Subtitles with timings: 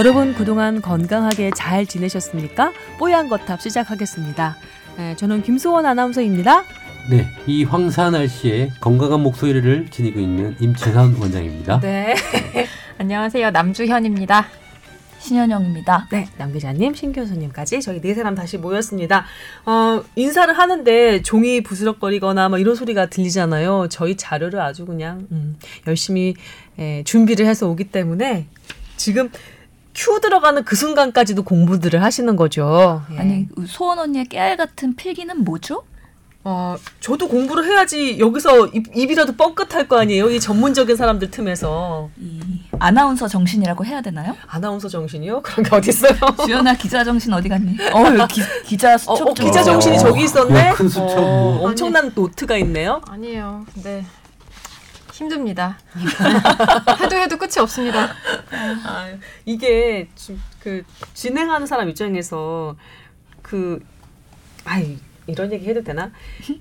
[0.00, 2.72] 여러분 그동안 건강하게 잘 지내셨습니까?
[2.98, 4.56] 뽀얀 거탑 시작하겠습니다.
[4.96, 6.64] 네, 저는 김수원 아나운서입니다.
[7.10, 11.80] 네, 이 황사 날씨에 건강한 목소리를 지니고 있는 임채선 원장입니다.
[11.80, 12.14] 네.
[12.96, 13.50] 안녕하세요.
[13.50, 14.46] 남주현입니다.
[15.18, 16.08] 신현영입니다.
[16.10, 19.26] 네, 남 기자님, 신 교수님까지 저희 네 사람 다시 모였습니다.
[19.66, 23.88] 어, 인사를 하는데 종이 부스럭거리거나 뭐 이런 소리가 들리잖아요.
[23.90, 26.36] 저희 자료를 아주 그냥 음, 열심히
[26.78, 28.46] 에, 준비를 해서 오기 때문에
[29.00, 29.30] 지금
[29.94, 33.02] 큐 들어가는 그 순간까지도 공부들을 하시는 거죠.
[33.12, 33.18] 예.
[33.18, 35.82] 아니 소원 언니의 깨알 같은 필기는 뭐죠?
[36.42, 40.30] 어, 저도 공부를 해야지 여기서 입, 입이라도 뻥끗할 거 아니에요.
[40.30, 42.08] 이 전문적인 사람들 틈에서.
[42.18, 42.40] 이
[42.78, 44.34] 아나운서 정신이라고 해야 되나요?
[44.46, 45.42] 아나운서 정신이요?
[45.42, 46.14] 그런 게 어디 있어요?
[46.46, 47.76] 주연아 기자 정신 어디 갔니?
[47.92, 50.58] 어 기, 기자 어, 수첩 어, 좀 기자 어, 정신이 저기 있었네.
[50.68, 51.68] 야, 큰 수첩 어, 뭐.
[51.68, 53.02] 엄청난 노트가 있네요.
[53.06, 53.66] 아니에요.
[53.74, 54.02] 근데
[55.20, 55.78] 힘듭니다.
[57.02, 58.08] 해도 해도 끝이 없습니다.
[58.84, 59.12] 아,
[59.44, 60.82] 이게 지- 그
[61.12, 62.74] 진행하는 사람 입장에서
[63.42, 63.84] 그
[64.64, 66.10] 아이 이런 얘기 해도 되나?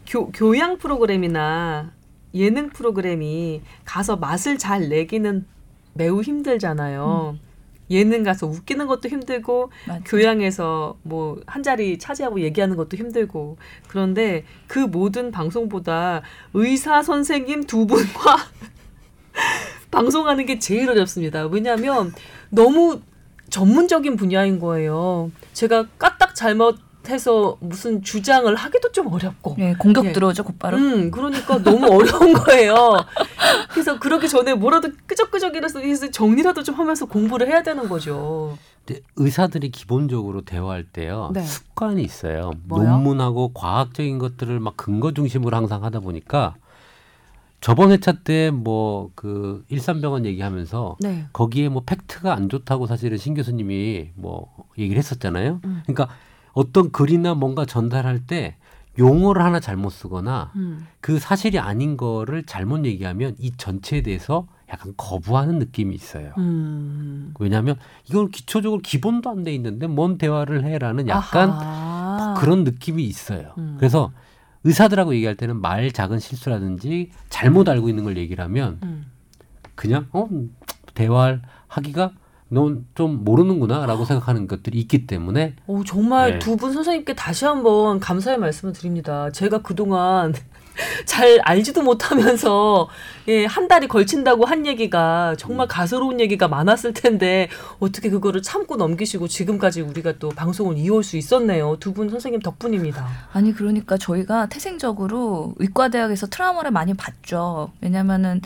[0.05, 1.91] 교, 교양 프로그램이나
[2.33, 5.45] 예능 프로그램이 가서 맛을 잘 내기는
[5.93, 7.37] 매우 힘들잖아요.
[7.89, 10.01] 예능 가서 웃기는 것도 힘들고 맞아.
[10.05, 16.21] 교양에서 뭐 한 자리 차지하고 얘기하는 것도 힘들고 그런데 그 모든 방송보다
[16.53, 18.37] 의사 선생님 두 분과
[19.91, 21.45] 방송하는 게 제일 어렵습니다.
[21.47, 22.13] 왜냐하면
[22.49, 23.01] 너무
[23.49, 25.31] 전문적인 분야인 거예요.
[25.53, 29.55] 제가 까딱 잘못 해서 무슨 주장을 하기도 좀 어렵고.
[29.59, 30.11] 예, 공격 예.
[30.11, 30.77] 들어오죠 곧바로.
[30.77, 32.97] 음, 그러니까 너무 어려운 거예요.
[33.71, 35.79] 그래서 그러기 전에 뭐라도 끄적끄적이라서
[36.11, 38.57] 정리라도 좀 하면서 공부를 해야 되는 거죠.
[38.85, 41.41] 근데 의사들이 기본적으로 대화할 때요 네.
[41.41, 42.51] 습관이 있어요.
[42.63, 42.89] 뭐요?
[42.89, 46.55] 논문하고 과학적인 것들을 막 근거 중심으로 항상 하다 보니까
[47.61, 51.25] 저번 회차 때 뭐 그 일산병원 얘기하면서 네.
[51.33, 54.47] 거기에 뭐 팩트가 안 좋다고 사실은 신 교수님이 뭐
[54.77, 55.59] 얘기를 했었잖아요.
[55.65, 55.81] 음.
[55.85, 56.09] 그러니까
[56.53, 58.55] 어떤 글이나 뭔가 전달할 때
[58.97, 60.87] 용어를 하나 잘못 쓰거나 음.
[60.99, 66.33] 그 사실이 아닌 거를 잘못 얘기하면 이 전체에 대해서 약간 거부하는 느낌이 있어요.
[66.37, 67.33] 음.
[67.39, 67.75] 왜냐하면
[68.09, 72.33] 이건 기초적으로 기본도 안 돼 있는데 뭔 대화를 해라는 약간 아하.
[72.37, 73.53] 그런 느낌이 있어요.
[73.57, 73.75] 음.
[73.79, 74.11] 그래서
[74.65, 79.05] 의사들하고 얘기할 때는 말 작은 실수라든지 잘못 알고 있는 걸 얘기를 하면 음.
[79.75, 80.27] 그냥 어
[80.93, 82.11] 대화를 하기가
[82.49, 86.39] 넌 좀 모르는구나라고 생각하는 것들이 있기 때문에 오, 정말 네.
[86.39, 89.29] 두분 선생님께 다시 한번 감사의 말씀을 드립니다.
[89.31, 90.33] 제가 그동안
[91.05, 92.87] 잘 알지도 못하면서
[93.27, 97.49] 예, 한 달이 걸친다고 한 얘기가 정말 가소로운 얘기가 많았을 텐데
[97.79, 101.75] 어떻게 그거를 참고 넘기시고 지금까지 우리가 또 방송을 이어올 수 있었네요.
[101.79, 103.05] 두 분 선생님 덕분입니다.
[103.33, 107.71] 아니 그러니까 저희가 태생적으로 의과대학에서 트라우마를 많이 받죠.
[107.81, 108.41] 왜냐면은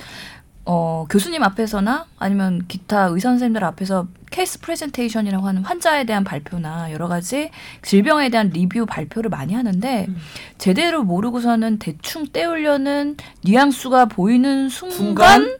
[0.65, 7.07] 어, 교수님 앞에서나 아니면 기타 의사 선생님들 앞에서 case presentation이라고 하는 환자에 대한 발표나 여러
[7.07, 7.51] 가지
[7.81, 10.17] 질병에 대한 리뷰 발표를 많이 하는데 음.
[10.57, 15.57] 제대로 모르고서는 대충 떼우려는 뉘앙스가 보이는 순간, 순간?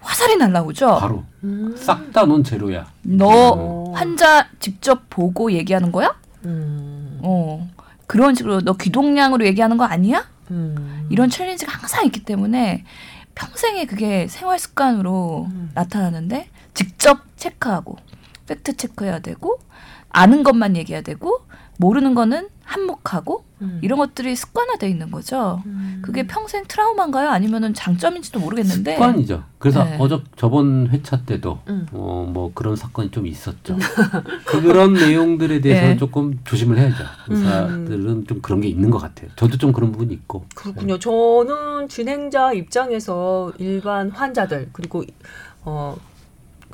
[0.00, 0.98] 화살이 날라오죠.
[1.00, 1.74] 바로 음.
[1.76, 2.86] 싹다 넌 제로야.
[3.02, 3.92] 너 어.
[3.94, 6.14] 환자 직접 보고 얘기하는 거야?
[6.44, 7.18] 음.
[7.22, 7.68] 어.
[8.06, 10.26] 그런 식으로 너 귀동냥으로 얘기하는 거 아니야?
[10.50, 11.06] 음.
[11.08, 12.84] 이런 challenge가 항상 있기 때문에
[13.34, 15.70] 평생에 그게 생활 습관으로 음.
[15.74, 17.96] 나타나는데 직접 체크하고
[18.46, 19.58] fact check해야 되고
[20.10, 21.46] 아는 것만 얘기해야 되고
[21.78, 23.78] 모르는 거는 함묵하고 음.
[23.82, 25.62] 이런 것들이 습관화돼 있는 거죠.
[25.66, 26.00] 음.
[26.02, 27.28] 그게 평생 트라우마인가요?
[27.28, 29.44] 아니면은 장점인지도 모르겠는데 습관이죠.
[29.58, 29.96] 그래서 네.
[30.00, 31.86] 어저 저번 회차 때도 음.
[31.92, 33.76] 어뭐 그런 사건이 좀 있었죠.
[34.46, 35.96] 그런 내용들에 대해서는 네.
[35.98, 37.04] 조금 조심을 해야죠.
[37.28, 39.30] 의사들은 좀 그런 게 있는 것 같아요.
[39.36, 40.46] 저도 좀 그런 부분이 있고.
[40.54, 40.98] 그렇군요.
[40.98, 45.04] 저는 진행자 입장에서 일반 환자들 그리고
[45.64, 45.96] 어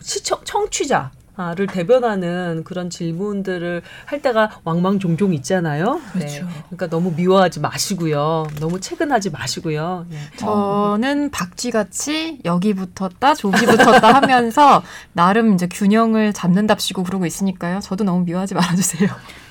[0.00, 6.00] 시청 청취자 를 대변하는 그런 질문들을 할 때가 왕왕종종 있잖아요.
[6.12, 6.48] 그렇죠.
[6.66, 8.48] 그러니까 너무 미워하지 마시고요.
[8.58, 10.06] 너무 체근하지 마시고요.
[10.08, 10.18] 네.
[10.36, 14.82] 저는 박쥐같이 여기 붙었다 저기 붙었다 하면서
[15.12, 17.78] 나름 이제 균형을 잡는답시고 그러고 있으니까요.
[17.80, 19.08] 저도 너무 미워하지 말아주세요.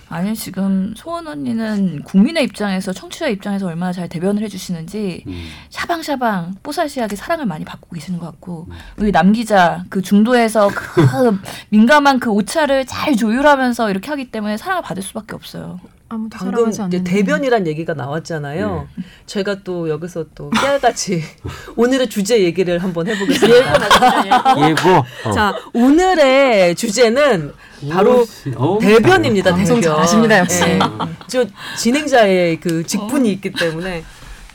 [0.10, 5.48] 아니 지금 소원 언니는 국민의 입장에서 청취자 입장에서 얼마나 잘 대변을 해주시는지 음.
[5.70, 8.74] 샤방샤방 뽀살시하게 사랑을 많이 받고 계시는 것 같고 음.
[8.98, 11.40] 우리 남 기자 그 중도에서 그
[11.70, 15.80] 민감한 그 오차를 잘 조율하면서 이렇게 하기 때문에 사랑을 받을 수밖에 없어요.
[16.10, 18.88] 아무도 방금 사랑하지 이제 대변이란 얘기가 나왔잖아요.
[19.26, 21.22] 제가 또 여기서 또 깨알같이
[21.76, 24.70] 오늘의 주제 얘기를 한번 해보겠습니다.
[24.70, 24.90] 예고.
[25.26, 25.32] 어.
[25.32, 27.54] 자, 오늘의 주제는
[27.92, 28.26] 바로
[28.56, 29.52] 어우, 대변입니다.
[29.54, 29.96] 방송 대변.
[29.98, 30.64] 잘하십니다, 역시.
[30.64, 30.80] 예.
[31.28, 31.46] 저
[31.78, 34.04] 진행자의 그 직분이 있기 때문에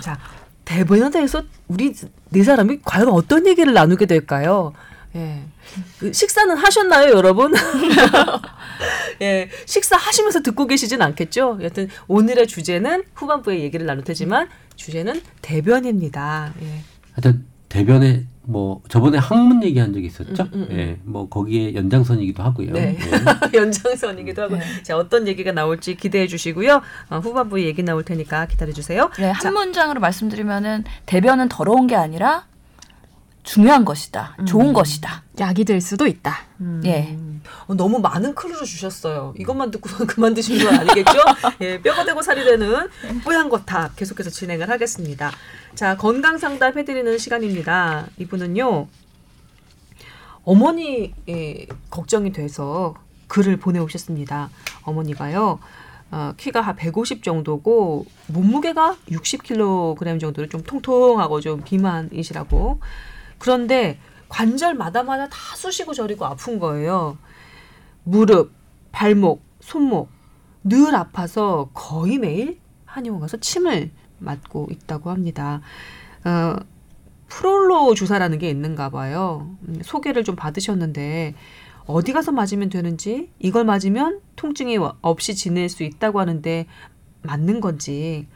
[0.00, 0.18] 자
[0.64, 1.92] 대변에 대해서 우리
[2.30, 4.72] 네 사람이 과연 어떤 얘기를 나누게 될까요?
[5.14, 5.42] 예.
[5.98, 7.52] 그 식사는 하셨나요, 여러분?
[9.22, 9.48] 예.
[9.66, 11.58] 식사하시면서 듣고 계시진 않겠죠?
[11.62, 16.54] 여튼 오늘의 주제는 후반부에 얘기를 나눌 테지만 주제는 대변입니다.
[16.62, 16.80] 예.
[17.12, 20.42] 하여튼 대변에 뭐 저번에 학문 얘기한 적이 있었죠.
[20.42, 20.76] 음, 음, 음.
[20.76, 22.72] 예, 뭐 거기에 연장선이기도 하고요.
[22.72, 22.98] 네.
[22.98, 23.56] 예.
[23.56, 24.56] 연장선이기도 하고.
[24.56, 24.82] 네.
[24.82, 26.82] 자, 어떤 얘기가 나올지 기대해 주시고요.
[27.10, 29.10] 어, 후반부에 얘기 나올 테니까 기다려 주세요.
[29.18, 32.46] 네, 한 문장으로 말씀드리면은 대변은 더러운 게 아니라
[33.44, 34.36] 중요한 것이다.
[34.46, 35.22] 좋은 것이다.
[35.38, 36.34] 약이 될 수도 있다.
[36.84, 37.16] 예.
[37.66, 39.34] 어, 너무 많은 클루를 주셨어요.
[39.36, 41.12] 이것만 듣고 그만 드신 건 아니겠죠?
[41.60, 42.88] 예, 뼈가 되고 살이 되는
[43.24, 45.30] 뽀얀 거탑 계속해서 진행을 하겠습니다.
[45.74, 48.06] 자, 건강 상담 해드리는 시간입니다.
[48.18, 48.86] 이분은요,
[50.44, 52.94] 어머니 예, 걱정이 돼서
[53.28, 54.50] 글을 보내오셨습니다.
[54.82, 55.58] 어머니가요,
[56.10, 62.80] 어, 키가 한 150 정도고 몸무게가 60kg 정도로 좀 통통하고 좀 비만이시라고.
[63.38, 63.98] 그런데
[64.28, 67.16] 관절 마다마다 다 쑤시고 저리고 아픈 거예요.
[68.04, 68.52] 무릎,
[68.90, 70.08] 발목, 손목
[70.64, 75.60] 늘 아파서 거의 매일 한의원 가서 침을 맞고 있다고 합니다.
[76.24, 76.56] 어,
[77.28, 79.56] 프롤로 주사라는 게 있는가 봐요.
[79.66, 81.34] 음, 소개를 좀 받으셨는데
[81.86, 86.66] 어디 가서 맞으면 되는지 이걸 맞으면 통증이 와- 없이 지낼 수 있다고 하는데
[87.22, 88.28] 맞는 건지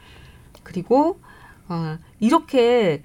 [0.63, 1.19] 그리고
[1.69, 3.03] 어, 이렇게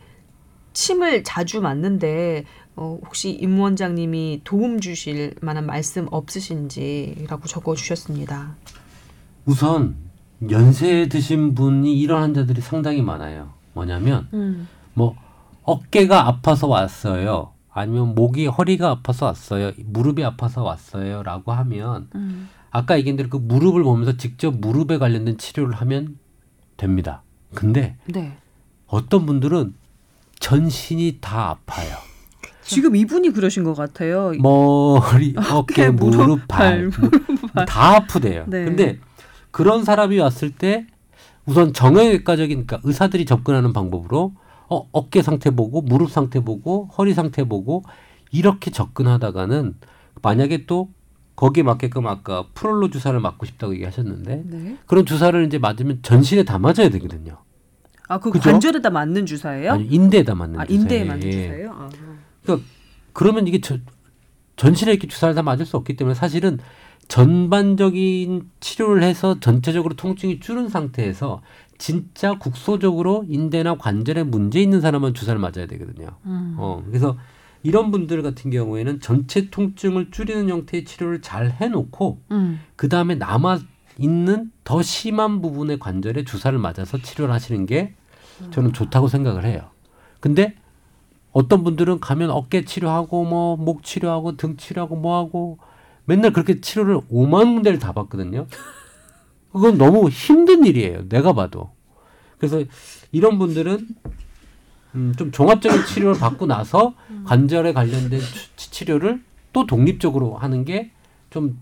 [0.73, 2.45] 침을 자주 맞는데
[2.83, 8.57] 어, 혹시 임 원장님이 도움 주실 만한 말씀 없으신지라고 적어 주셨습니다.
[9.45, 9.95] 우선
[10.51, 13.51] 연세 드신 분이 이런 환자들이 상당히 많아요.
[13.73, 14.69] 뭐냐면 음.
[14.95, 15.15] 뭐
[15.63, 17.53] 어깨가 아파서 왔어요.
[17.71, 19.71] 아니면 목이 허리가 아파서 왔어요.
[19.79, 22.49] 무릎이 아파서 왔어요라고 하면 음.
[22.73, 26.19] 아까 얘기한 대로 그 무릎을 보면서 직접 무릎에 관련된 치료를 하면
[26.77, 27.23] 됩니다.
[27.55, 28.37] 근데 네.
[28.89, 29.75] 어떤 분들은
[30.41, 32.12] 전신이 다 아파요.
[32.63, 34.33] 지금 이분이 그러신 것 같아요.
[34.39, 37.11] 머리, 어깨, 무릎, 무릎, 발, 발,
[37.55, 38.45] 뭐다 아프대요.
[38.47, 38.65] 네.
[38.65, 38.99] 근데
[39.51, 40.87] 그런 사람이 왔을 때
[41.45, 44.33] 우선 정형외과적인 그러니까 의사들이 접근하는 방법으로
[44.69, 47.83] 어, 어깨 상태 보고 무릎 상태 보고 허리 상태 보고
[48.31, 49.75] 이렇게 접근하다가는
[50.23, 50.91] 만약에 또
[51.37, 54.77] 거기에 맞게끔 아까 프롤로 주사를 맞고 싶다고 얘기하셨는데 네.
[54.87, 57.39] 그런 주사를 이제 맞으면 전신에 다 맞아야 되거든요.
[58.09, 58.31] 아, 그?
[58.31, 59.73] 관절에다 맞는 주사예요?
[59.73, 60.83] 아니 인대에다 맞는 아, 주사예요.
[60.83, 61.31] 인대에 맞는 예.
[61.31, 61.71] 주사예요?
[61.73, 61.91] 아.
[62.43, 62.67] 그러니까
[63.13, 63.79] 그러면 이게 저,
[64.57, 66.59] 전신에 이렇게 주사를 다 맞을 수 없기 때문에 사실은
[67.09, 71.43] 전반적인 치료를 해서 전체적으로 통증이 줄은 상태에서
[71.79, 76.11] 진짜 국소적으로 인대나 관절에 문제 있는 사람은 주사를 맞아야 되거든요.
[76.27, 76.55] 음.
[76.59, 77.19] 어, 그래서
[77.65, 82.61] 이런 분들 같은 경우에는 전체 통증을 줄이는 형태의 치료를 잘 해놓고 음.
[82.77, 83.61] 그 다음에 남아
[83.99, 87.95] 있는 더 심한 부분의 관절에 주사를 맞아서 치료를 하시는 게
[88.51, 89.71] 저는 좋다고 생각을 해요.
[90.21, 90.55] 근데
[91.33, 95.59] 어떤 분들은 가면 어깨 치료하고 뭐 목 치료하고 등 치료하고 뭐 하고
[96.05, 98.47] 맨날 그렇게 치료를 5만 군데를 다 받거든요.
[99.53, 101.09] 그건 너무 힘든 일이에요.
[101.09, 101.71] 내가 봐도.
[102.39, 102.63] 그래서
[103.13, 103.87] 이런 분들은
[104.95, 106.95] 음, 좀 종합적인 치료를 받고 나서
[107.25, 108.21] 관절에 관련된
[108.57, 110.93] 치- 치료를 또 독립적으로 하는 게
[111.31, 111.59] 좀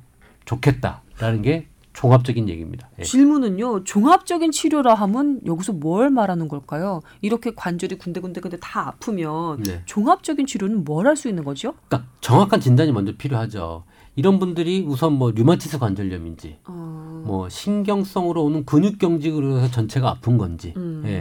[0.47, 2.89] 좋겠다라는 게 종합적인 얘기입니다.
[2.99, 3.03] 예.
[3.03, 3.85] 질문은요.
[3.85, 7.01] 종합적인 치료라 하면 여기서 뭘 말하는 걸까요?
[7.21, 9.83] 이렇게 관절이 군데군데 근데 다 아프면 네.
[9.87, 11.75] 종합적인 치료는 뭘 할 수 있는 거죠?
[11.89, 13.85] 그러니까 정확한 진단이 먼저 필요하죠.
[14.17, 17.23] 이런 분들이 우선 뭐 류마티스 관절염인지 어.
[17.27, 21.03] 뭐 신경성으로 오는 근육 경직으로 해서 전체가 아픈 건지 음.
[21.07, 21.21] 예.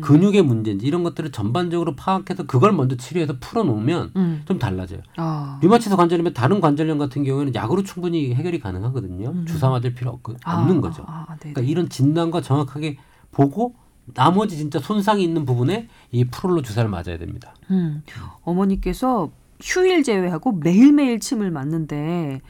[0.00, 0.02] 음.
[0.02, 4.42] 근육의 문제인지 이런 것들을 전반적으로 파악해서 그걸 먼저 치료해서 풀어놓으면 음.
[4.46, 5.00] 좀 달라져요.
[5.16, 5.58] 아.
[5.62, 9.30] 류마티스 관절염의 다른 관절염 같은 경우에는 약으로 충분히 해결이 가능하거든요.
[9.30, 9.46] 음.
[9.46, 11.04] 주사 맞을 필요 없, 아, 없는 거죠.
[11.06, 11.52] 아, 아, 네.
[11.52, 12.98] 그러니까 이런 진단과 정확하게
[13.30, 13.74] 보고
[14.14, 17.54] 나머지 진짜 손상이 있는 부분에 이 프롤로 주사를 맞아야 됩니다.
[17.70, 18.02] 음.
[18.42, 19.30] 어머니께서
[19.60, 22.40] 휴일 제외하고 매일매일 침을 맞는데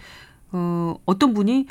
[0.53, 1.67] 어, 어떤 분이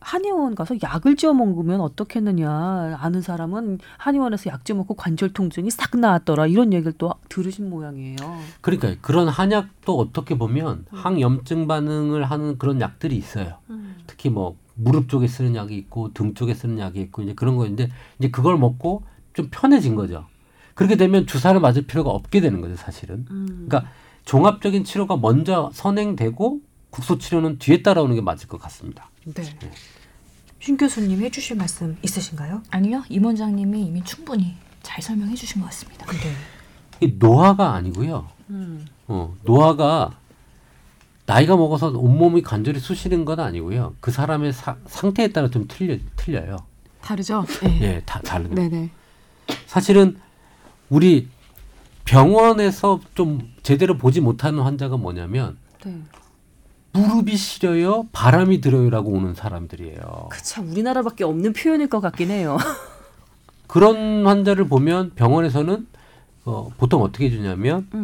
[0.00, 5.96] 한의원 가서 약을 지어 먹으면 어떻겠느냐 아는 사람은 한의원에서 약 지어 먹고 관절 통증이 싹
[5.98, 8.16] 나았더라 이런 얘기를 또 들으신 모양이에요.
[8.60, 13.58] 그러니까 그런 한약도 어떻게 보면 항염증 반응을 하는 그런 약들이 있어요.
[14.06, 17.90] 특히 뭐 무릎 쪽에 쓰는 약이 있고 등 쪽에 쓰는 약이 있고 이제 그런 거인데
[18.18, 19.02] 이제 그걸 먹고
[19.32, 20.26] 좀 편해진 거죠.
[20.74, 23.26] 그렇게 되면 주사를 맞을 필요가 없게 되는 거죠, 사실은.
[23.30, 23.66] 음.
[23.68, 23.90] 그러니까
[24.24, 29.10] 종합적인 치료가 먼저 선행되고 국소 치료는 뒤에 따라오는 게 맞을 것 같습니다.
[29.34, 29.42] 네.
[30.60, 32.62] 신 교수님 해주실 말씀 있으신가요?
[32.70, 36.06] 아니요, 임 원장님이 이미 충분히 잘 설명해 주신 것 같습니다.
[36.06, 36.32] 네.
[37.00, 38.28] 이 노화가 아니고요.
[38.50, 38.84] 음.
[39.06, 40.18] 어, 노화가
[41.26, 43.94] 나이가 먹어서 온몸이 관절이 쑤시는 건 아니고요.
[44.00, 46.56] 그 사람의 사- 상태에 따라 좀 틀려, 틀려요.
[47.02, 47.44] 다르죠?
[47.62, 47.80] 네.
[47.82, 48.54] 예, 다 다른.
[48.54, 48.90] 네네.
[49.66, 50.18] 사실은
[50.88, 51.28] 우리
[52.04, 55.94] 병원에서 좀 제대로 보지 못하는 환자가 뭐냐면 네.
[56.92, 60.28] 무릎이 시려요, 바람이 들어요라고 오는 사람들이에요.
[60.30, 62.56] 그참 우리나라밖에 없는 표현일 것 같긴 해요.
[63.66, 65.86] 그런 환자를 보면 병원에서는
[66.46, 67.98] 어, 보통 어떻게 해주냐면 음,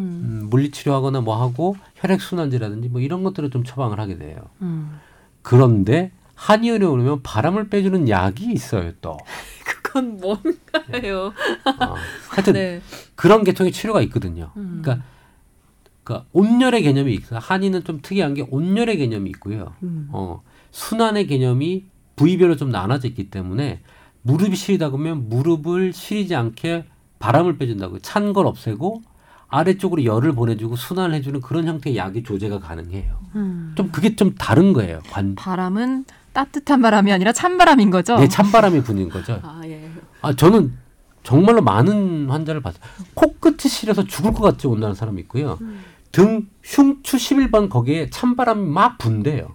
[0.45, 4.37] 음, 물리치료하거나 뭐 하고 혈액순환제라든지 뭐 이런 것들을 좀 처방을 하게 돼요.
[4.61, 5.00] 음.
[5.41, 9.17] 그런데 한의원에 오면 바람을 빼주는 약이 있어요 또.
[9.64, 11.33] 그건 뭔가요?
[11.81, 11.95] 어,
[12.29, 12.83] 하여튼 네.
[13.14, 14.50] 그런 계통의 치료가 있거든요.
[14.57, 14.81] 음.
[14.83, 15.07] 그러니까,
[16.04, 17.40] 그러니까 온열의 개념이 있어요.
[17.42, 19.73] 한의는 좀 특이한 게 온열의 개념이 있고요.
[19.82, 20.08] 음.
[20.12, 23.80] 어, 순환의 개념이 부위별로 좀 나눠져 있기 때문에
[24.23, 26.84] 무릎이 시리다 그러면 무릎을 시리지 않게
[27.18, 29.02] 바람을 빼준다고 찬 걸 없애고
[29.49, 33.18] 아래쪽으로 열을 보내주고 순환을 해주는 그런 형태의 약이 조제가 가능해요.
[33.37, 33.73] 음.
[33.76, 35.00] 좀 그게 좀 다른 거예요.
[35.11, 38.16] 관, 바람은 따뜻한 바람이 아니라 찬 바람인 거죠.
[38.18, 39.38] 내 찬바람이 부는 거죠.
[39.42, 39.88] 아 예.
[40.23, 40.73] 아 저는
[41.23, 42.82] 정말로 많은 환자를 봤어요.
[43.14, 45.58] 코끝이 시려서 죽을 것 같이 온다는 사람이 있고요.
[46.14, 49.49] 등 흉추 11번 거기에 찬바람이 막 분대요.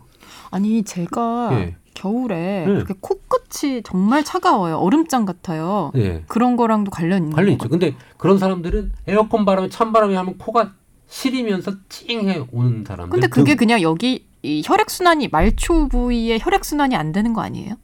[0.51, 1.75] 아니 제가 예.
[1.93, 2.83] 겨울에 네.
[2.99, 4.77] 코끝이 정말 차가워요.
[4.77, 5.91] 얼음장 같아요.
[5.95, 6.23] 예.
[6.27, 7.69] 그런 거랑도 관련 있는 관련 거 있죠.
[7.69, 10.73] 근데 그런 사람들은 에어컨 바람에 찬 바람이 하면 코가
[11.07, 13.09] 시리면서 찡해 오는 사람들.
[13.09, 17.41] 근데 그게 등- 그냥 여기 이 혈액 순환이 말초 부위에 혈액 순환이 안 되는 거
[17.41, 17.75] 아니에요?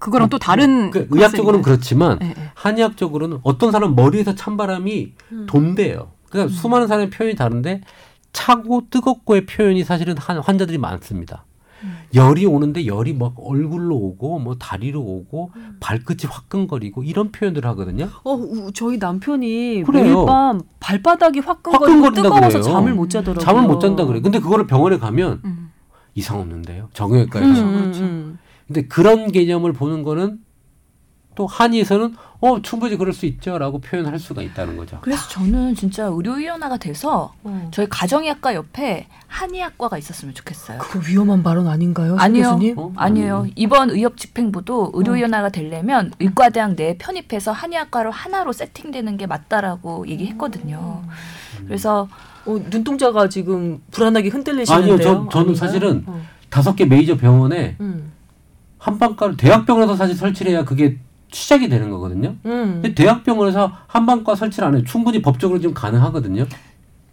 [0.00, 1.62] 그거랑 또 다른 그 의학적으로는?
[1.62, 2.34] 그렇지만 예, 예.
[2.54, 5.46] 한의학적으로는 어떤 사람 머리에서 찬 바람이 음.
[5.46, 6.12] 돈대요.
[6.30, 7.82] 그러니까 수많은 사람의 표현이 다른데
[8.32, 11.44] 차고 뜨겁고의 표현이 사실은 한 환자들이 많습니다.
[11.82, 11.96] 음.
[12.14, 15.76] 열이 오는데 열이 막 얼굴로 오고 뭐 다리로 오고 음.
[15.80, 18.08] 발끝이 화끈거리고 이런 표현들을 하거든요.
[18.22, 20.04] 어, 우- 저희 남편이 그래요.
[20.04, 22.62] 매일 밤 발바닥이 화끈거리고 뜨거워서 그래요.
[22.62, 23.44] 잠을 못 자더라고요.
[23.44, 24.20] 잠을 못 잔다 그래.
[24.20, 25.70] 근데 그거를 병원에 가면 음.
[26.14, 26.88] 이상 없는데요.
[26.92, 27.62] 정형외과에 음, 가서.
[27.64, 28.02] 음, 그렇죠.
[28.04, 28.38] 음.
[28.66, 30.38] 근데 그런 개념을 보는 거는
[31.40, 34.98] 또 한의에서는 어 충분히 그럴 수 있죠라고 표현할 수가 있다는 거죠.
[35.00, 37.68] 그래서 저는 진짜 의료위원회가 돼서 어.
[37.72, 40.76] 저희 가정의학과 옆에 한의학과가 있었으면 좋겠어요.
[40.80, 42.42] 그거 위험한 발언 아닌가요, 신 아니요.
[42.50, 42.78] 교수님?
[42.78, 42.92] 어?
[42.94, 43.46] 아니에요.
[43.56, 51.02] 이번 의협 집행부도 의료위원회가 되려면 의과대학 내에 편입해서 한의학과로 하나로 세팅되는 게 맞다라고 얘기했거든요.
[51.66, 52.06] 그래서
[52.44, 54.92] 어, 눈동자가 지금 불안하게 흔들리시는데요.
[54.94, 55.54] 아니요, 저- 저는 아닌가요?
[55.54, 56.20] 사실은 어.
[56.50, 58.12] 다섯 개 메이저 병원에 음.
[58.76, 60.98] 한방과를 대학병원에서 사실 설치를 해야 그게
[61.32, 62.36] 시작이 되는 거거든요.
[62.46, 62.80] 음.
[62.82, 64.84] 근데 대학병원에서 한방과 설치를 안 해요.
[64.84, 66.46] 충분히 법적으로 지금 가능하거든요.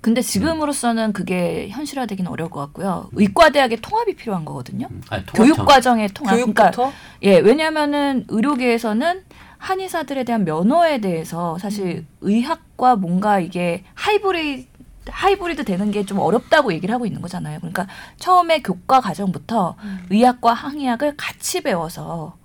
[0.01, 3.09] 근데 지금으로서는 그게 현실화되기는 어려울 것 같고요.
[3.13, 4.87] 의과대학의 통합이 필요한 거거든요.
[4.89, 6.33] 음, 아니, 통합 교육 정- 과정의 통합.
[6.35, 6.93] 그러니까 교육부터
[7.23, 9.23] 예, 왜냐하면은 의료계에서는
[9.57, 14.67] 한의사들에 대한 면허에 대해서 사실 의학과 뭔가 이게 하이브리드
[15.09, 17.57] 하이브리드 되는 게 좀 어렵다고 얘기를 하고 있는 거잖아요.
[17.59, 19.75] 그러니까 처음에 교과 과정부터
[20.09, 22.35] 의학과 항의학을 같이 배워서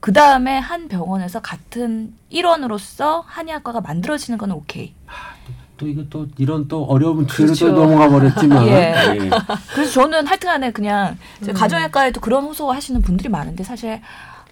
[0.00, 4.94] 그 다음에 한 병원에서 같은 일원으로서 한의학과가 만들어지는 건 오케이.
[5.76, 7.66] 또 이거 또 이런 또 어려운 주제로 그렇죠.
[7.68, 8.72] 또 넘어가 버렸지만 예.
[8.72, 9.30] 예.
[9.72, 11.54] 그래서 저는 하여튼간에 그냥 제 음.
[11.54, 14.00] 가정의학과에도 그런 호소 하시는 분들이 많은데 사실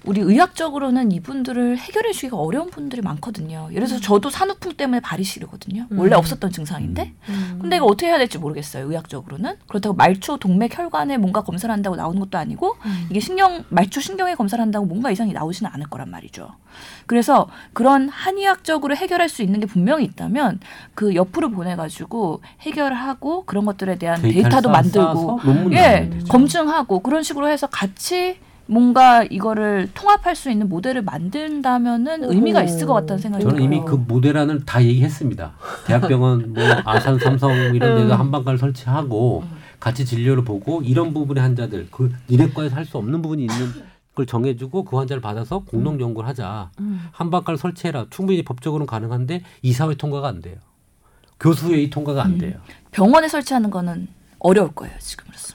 [0.05, 3.69] 우리 의학적으로는 이분들을 해결해 주기가 어려운 분들이 많거든요.
[3.73, 5.87] 예를 들어서 저도 산후풍 때문에 발이 시리거든요.
[5.91, 6.19] 원래 음.
[6.19, 7.12] 없었던 증상인데.
[7.29, 7.59] 음.
[7.61, 8.87] 근데 이거 어떻게 해야 될지 모르겠어요.
[8.88, 9.57] 의학적으로는.
[9.67, 13.07] 그렇다고 말초 동맥 혈관에 뭔가 검사를 한다고 나오는 것도 아니고 음.
[13.11, 16.50] 이게 신경 말초 신경에 검사를 한다고 뭔가 이상이 나오지는 않을 거란 말이죠.
[17.07, 20.61] 그래서 그런 한의학적으로 해결할 수 있는 게 분명히 있다면
[20.95, 25.41] 그 옆으로 보내 가지고 해결을 하고 그런 것들에 대한 데이터도 쌓- 만들고
[25.73, 26.11] 예.
[26.29, 32.33] 검증하고 그런 식으로 해서 같이 뭔가 이거를 통합할 수 있는 모델을 만든다면은 오.
[32.33, 33.65] 의미가 있을 것 같다는 생각이 저는 들어요.
[33.67, 35.55] 이미 그 모델안을 다 얘기했습니다.
[35.87, 38.21] 대학병원, 뭐 아산, 삼성 이런 데서 음.
[38.21, 39.45] 한방과를 설치하고
[39.79, 43.73] 같이 진료를 보고 이런 부분의 환자들 그 니네과에서 할 수 없는 부분이 있는
[44.15, 46.71] 걸 정해주고 그 환자를 받아서 공동 연구를 하자.
[46.81, 47.03] 음.
[47.13, 48.07] 한방과를 설치해라.
[48.11, 50.57] 충분히 법적으로는 가능한데 이사회 통과가 안 돼요.
[51.39, 52.39] 교수회의 통과가 안 음.
[52.39, 52.55] 돼요.
[52.93, 54.09] 병원에 설치하는 거는
[54.39, 55.55] 어려울 거예요 지금으로서.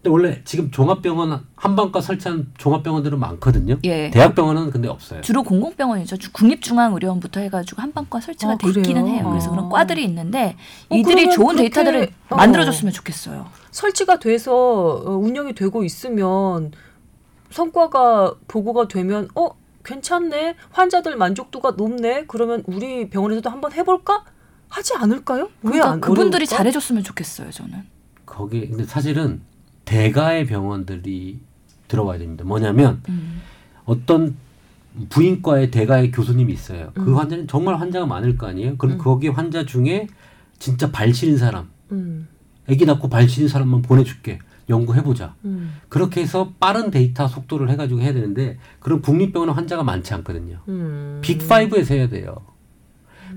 [0.00, 3.78] 근데 원래 지금 종합병원 한방과 설치한 종합병원들은 많거든요.
[3.82, 4.10] 예.
[4.10, 5.22] 대학병원은 근데 없어요.
[5.22, 6.16] 주로 공공병원이죠.
[6.18, 9.08] 주- 국립중앙의료원부터 해가지고 한방과 설치가 아, 돼 있기는?
[9.08, 9.26] 해요.
[9.28, 9.50] 그래서 아.
[9.50, 10.56] 그런 과들이 있는데
[10.88, 12.36] 어, 이들이 좋은 그렇게- 데이터들을 어.
[12.36, 13.46] 만들어줬으면 좋겠어요.
[13.72, 14.52] 설치가 돼서
[15.04, 16.70] 어, 운영이 되고 있으면
[17.50, 19.48] 성과가 보고가 되면 어
[19.84, 24.22] 괜찮네 환자들 만족도가 높네 그러면 우리 병원에서도 한번 해볼까
[24.68, 25.48] 하지 않을까요?
[25.62, 26.56] 그러니까 왜안 그분들이 어려울까?
[26.56, 27.50] 잘해줬으면 좋겠어요.
[27.50, 27.84] 저는.
[28.26, 29.40] 거기 근데 사실은
[29.88, 31.40] 대가의 병원들이
[31.88, 32.44] 들어와야 됩니다.
[32.44, 33.40] 뭐냐면 음.
[33.86, 34.36] 어떤
[35.08, 36.90] 부인과에 대가의 교수님이 있어요.
[36.92, 37.16] 그 음.
[37.16, 38.76] 환자는 정말 환자가 많을 거 아니에요.
[38.76, 38.98] 그럼 음.
[38.98, 40.06] 거기 환자 중에
[40.58, 42.28] 진짜 발실인 사람, 음,
[42.68, 44.40] 아기 낳고 발실인 사람만 보내줄게.
[44.68, 45.34] 연구해보자.
[45.46, 50.58] 음, 그렇게 해서 빠른 데이터 속도를 해가지고 해야 되는데 그런 국립병원은 환자가 많지 않거든요.
[50.68, 51.22] 음.
[51.24, 52.36] 빅5에서 해야 돼요.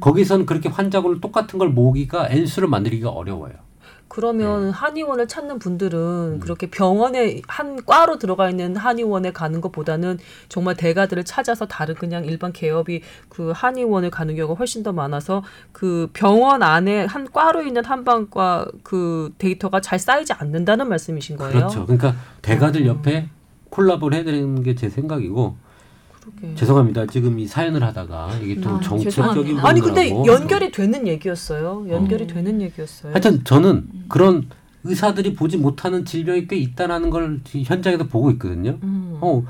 [0.02, 3.54] 거기서는 그렇게 환자군을 똑같은 걸 모으기가 N수를 만들기가 어려워요.
[4.14, 4.72] 그러면 네.
[4.72, 6.40] 한의원을 찾는 분들은 음.
[6.42, 12.52] 그렇게 병원에 한 과로 들어가 있는 한의원에 가는 것보다는 정말 대가들을 찾아서 다른 그냥 일반
[12.52, 18.68] 개업이 그 한의원을 가는 경우가 훨씬 더 많아서 그 병원 안에 한 과로 있는 한방과
[18.84, 21.54] 그 데이터가 잘 쌓이지 않는다는 말씀이신 거예요?
[21.54, 21.86] 그렇죠.
[21.86, 22.88] 그러니까 대가들 어.
[22.88, 23.30] 옆에
[23.70, 25.56] 콜라보를 해야 되는 게 제 생각이고
[26.40, 26.56] 그러게.
[26.56, 27.06] 죄송합니다.
[27.08, 31.88] 지금 이 사연을 하다가 이게 좀 아, 정책적인 아니 근데 연결이 되는 얘기였어요.
[31.90, 32.28] 연결이 어.
[32.28, 33.14] 되는 얘기였어요.
[33.14, 34.48] 하여튼 저는 그런
[34.84, 38.78] 의사들이 보지 못하는 질병이 꽤 있다라는 걸 현장에서 보고 있거든요.
[38.84, 39.18] 음.
[39.22, 39.44] 어,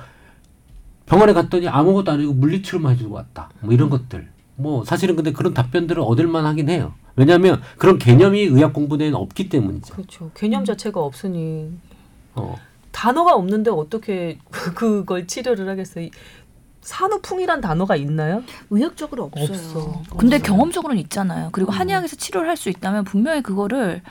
[1.05, 3.49] 병원에 갔더니 아무것도 아니고 물리치료만 해주고 왔다.
[3.61, 4.29] 뭐 이런 것들.
[4.55, 6.93] 뭐 사실은 근데 그런 답변들을 얻을만 하긴 해요.
[7.15, 9.93] 왜냐하면 그런 개념이 의학 공부에는 없기 때문이죠.
[9.93, 10.31] 그렇죠.
[10.33, 11.71] 개념 자체가 없으니
[12.35, 12.57] 어.
[12.91, 16.09] 단어가 없는데 어떻게 그걸 치료를 하겠어요?
[16.81, 18.43] 이 산후풍이란 단어가 있나요?
[18.69, 19.47] 의학적으로 없어요.
[19.47, 20.01] 없어.
[20.17, 20.45] 근데 없어.
[20.47, 21.49] 경험적으로는 있잖아요.
[21.51, 21.77] 그리고 음.
[21.77, 24.01] 한의학에서 치료를 할 수 있다면 분명히 그거를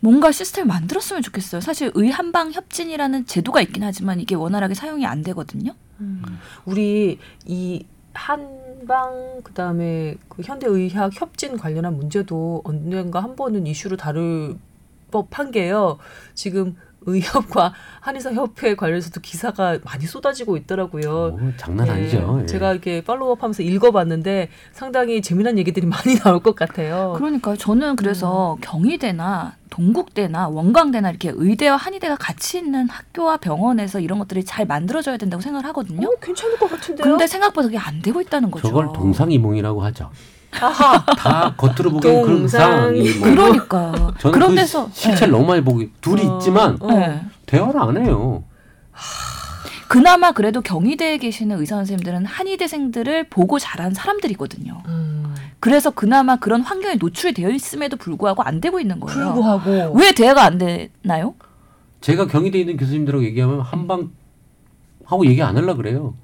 [0.00, 1.60] 뭔가 시스템을 만들었으면 좋겠어요.
[1.60, 5.74] 사실 의한방 협진이라는 제도가 있긴 하지만 이게 원활하게 사용이 안 되거든요.
[6.64, 7.84] 우리 이
[8.14, 14.56] 한방 그다음에 그 현대의학 협진 관련한 문제도 언젠가 한 번은 이슈로 다룰
[15.10, 15.98] 법한 게요.
[16.34, 16.76] 지금
[17.06, 21.36] 의협과 한의사 협회 관련해서도 기사가 많이 쏟아지고 있더라고요.
[21.38, 22.40] 뭐 장난 예, 아니죠.
[22.42, 22.46] 예.
[22.46, 27.14] 제가 이렇게 팔로우업하면서 읽어봤는데 상당히 재미난 얘기들이 많이 나올 것 같아요.
[27.16, 27.56] 그러니까요.
[27.56, 34.66] 저는 그래서 경희대나 동국대나 원광대나 이렇게 의대와 한의대가 같이 있는 학교와 병원에서 이런 것들이 잘
[34.66, 36.08] 만들어져야 된다고 생각을 하거든요.
[36.08, 37.04] 어, 괜찮을 것 같은데요.
[37.04, 38.68] 근데 생각보다 그게 안 되고 있다는 거죠.
[38.68, 40.10] 저걸 동상이몽이라고 하죠.
[40.52, 41.04] 아하.
[41.16, 43.02] 다 겉으로 보기엔 동상이몽.
[43.02, 43.20] 동상이몽.
[43.34, 46.90] 그러니까 저는 그런 그 데서 실체를 너무 많이 보기 둘이 어, 있지만 어.
[46.92, 47.22] 네.
[47.46, 48.42] 대화를 안 해요.
[49.88, 54.82] 그나마 그래도 경희대에 계시는 의사 선생님들은 한의대생들을 보고 자란 사람들이거든요.
[54.86, 55.34] 음.
[55.60, 59.32] 그래서 그나마 그런 환경에 노출이 되어 있음에도 불구하고 안 되고 있는 거예요.
[59.32, 61.34] 불구하고 왜 대화가 안 되나요?
[62.00, 64.10] 제가 경희대에 있는 교수님들하고 얘기하면 한방
[65.04, 66.14] 하고 얘기 안 하려 그래요.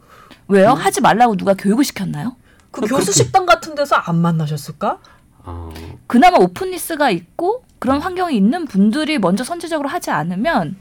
[0.48, 0.70] 왜요?
[0.70, 2.36] 하지 말라고 누가 교육을 시켰나요?
[2.72, 4.98] 그 교수 식당 같은 데서 안 만나셨을까?
[5.44, 5.70] 아,
[6.06, 10.76] 그나마 오픈리스가 있고 그런 환경이 있는 분들이 먼저 선제적으로 하지 않으면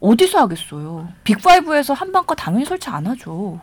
[0.00, 1.08] 어디서 하겠어요?
[1.24, 3.60] 빅5에서 한방과 당연히 설치 안 하죠.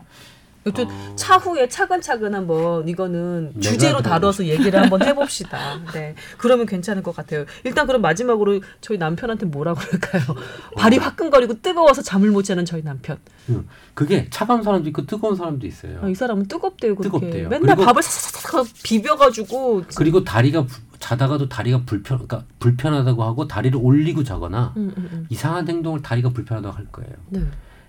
[0.65, 1.15] 여튼 어.
[1.15, 5.79] 차후에 차근차근 한번 이거는 내가 주제로 들어보고 다뤄서 얘기를 한번 해봅시다.
[5.93, 7.45] 네, 그러면 괜찮을 것 같아요.
[7.63, 10.23] 일단 그럼 마지막으로 저희 남편한테 뭐라 그럴까요?
[10.77, 13.17] 발이 화끈거리고 뜨거워서 잠을 못 자는 저희 남편.
[13.49, 13.67] 응.
[13.95, 15.99] 그게 차가운 사람도 있고 뜨거운 사람도 있어요.
[16.03, 16.95] 아, 이 사람은 뜨겁대요.
[16.95, 17.49] 그렇게 뜨겁대요.
[17.49, 19.83] 맨날 밥을 사사사사 비벼가지고.
[19.95, 25.25] 그리고 다리가 불- 자다가도 다리가 불편, 그러니까 불편하다고 하고 다리를 올리고 자거나 음, 음, 음.
[25.29, 27.11] 이상한 행동을 다리가 불편하다고 할 거예요.
[27.29, 27.41] 네,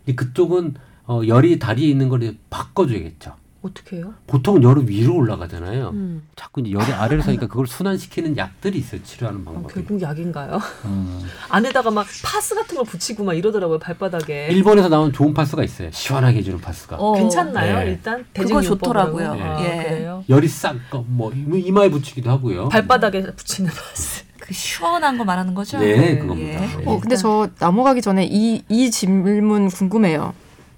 [0.06, 0.74] 이 그쪽은
[1.06, 3.34] 어, 열이 다리에 있는 걸 바꿔줘야겠죠.
[3.62, 4.12] 어떻게 해요?
[4.26, 5.90] 보통은 열이 위로 올라가잖아요.
[5.90, 6.26] 음.
[6.34, 9.02] 자꾸 이제 열이 아래로 사니까 그걸 순환시키는 약들이 있어요.
[9.04, 9.74] 치료하는 어, 방법이.
[9.74, 10.60] 결국 약인가요?
[10.84, 11.22] 음.
[11.48, 14.48] 안에다가 막 파스 같은 걸 붙이고 막 이러더라고요 발바닥에.
[14.50, 15.90] 일본에서 나온 좋은 파스가 있어요.
[15.92, 16.96] 시원하게 해주는 파스가.
[16.96, 17.78] 어, 괜찮나요?
[17.84, 17.90] 네.
[17.92, 18.60] 일단 그거?
[18.60, 19.32] 좋더라고요.
[19.32, 19.82] 아, 예.
[19.84, 20.24] 그래요?
[20.28, 22.68] 열이 싹뭐 이마에 붙이기도 하고요.
[22.68, 24.24] 발바닥에 붙이는 파스.
[24.42, 25.78] 그 시원한 거 말하는 거죠?
[25.78, 26.18] 네, 예.
[26.18, 26.60] 그겁니다.
[26.60, 26.82] 네.
[26.84, 30.34] 어, 근데 저 넘어가기 전에 이, 이 질문 궁금해요.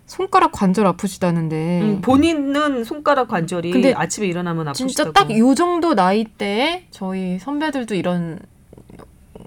[0.07, 1.81] 손가락 관절 아프시다는데.
[1.83, 4.89] 음, 본인은 손가락 관절이 근데 아침에 일어나면 아프시다고.
[4.93, 8.39] 진짜 딱 요 정도 나이대에 저희 선배들도 이런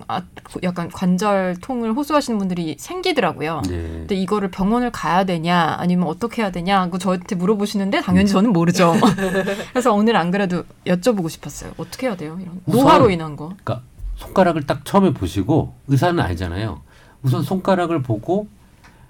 [0.09, 0.21] 아,
[0.63, 3.61] 약간 관절통을 호소하시는 분들이 생기더라고요.
[3.67, 3.77] 네.
[3.81, 8.93] 근데 이거를 병원을 가야 되냐 아니면 어떻게 해야 되냐 하고 저한테 물어보시는데 당연히 저는 모르죠.
[9.73, 11.71] 그래서 오늘 안 그래도 여쭤보고 싶었어요.
[11.77, 12.37] 어떻게 해야 돼요?
[12.41, 13.49] 이런 우선- 노화로 인한 거.
[13.63, 13.81] 그러니까
[14.15, 16.81] 손가락을 딱 처음에 보시고 의사는 알잖아요.
[17.23, 18.47] 우선 손가락을 보고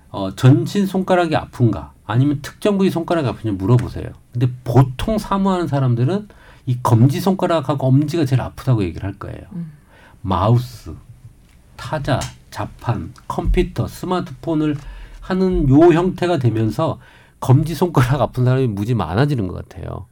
[0.10, 4.06] 어, 전신 손가락이 아픈가 아니면 특정 부위 손가락이 아픈지 물어보세요.
[4.32, 6.28] 근데 보통 사무하는 사람들은
[6.66, 9.42] 이 검지 손가락하고 엄지가 제일 아프다고 얘기를 할 거예요.
[9.54, 9.72] 음.
[10.22, 10.94] 마우스,
[11.76, 12.20] 타자,
[12.52, 14.78] 자판, 컴퓨터, 스마트폰을
[15.22, 17.00] 하는 요 형태가 되면서
[17.40, 20.08] 검지 손가락 아픈 사람이 무지 많아지는 것 같아요.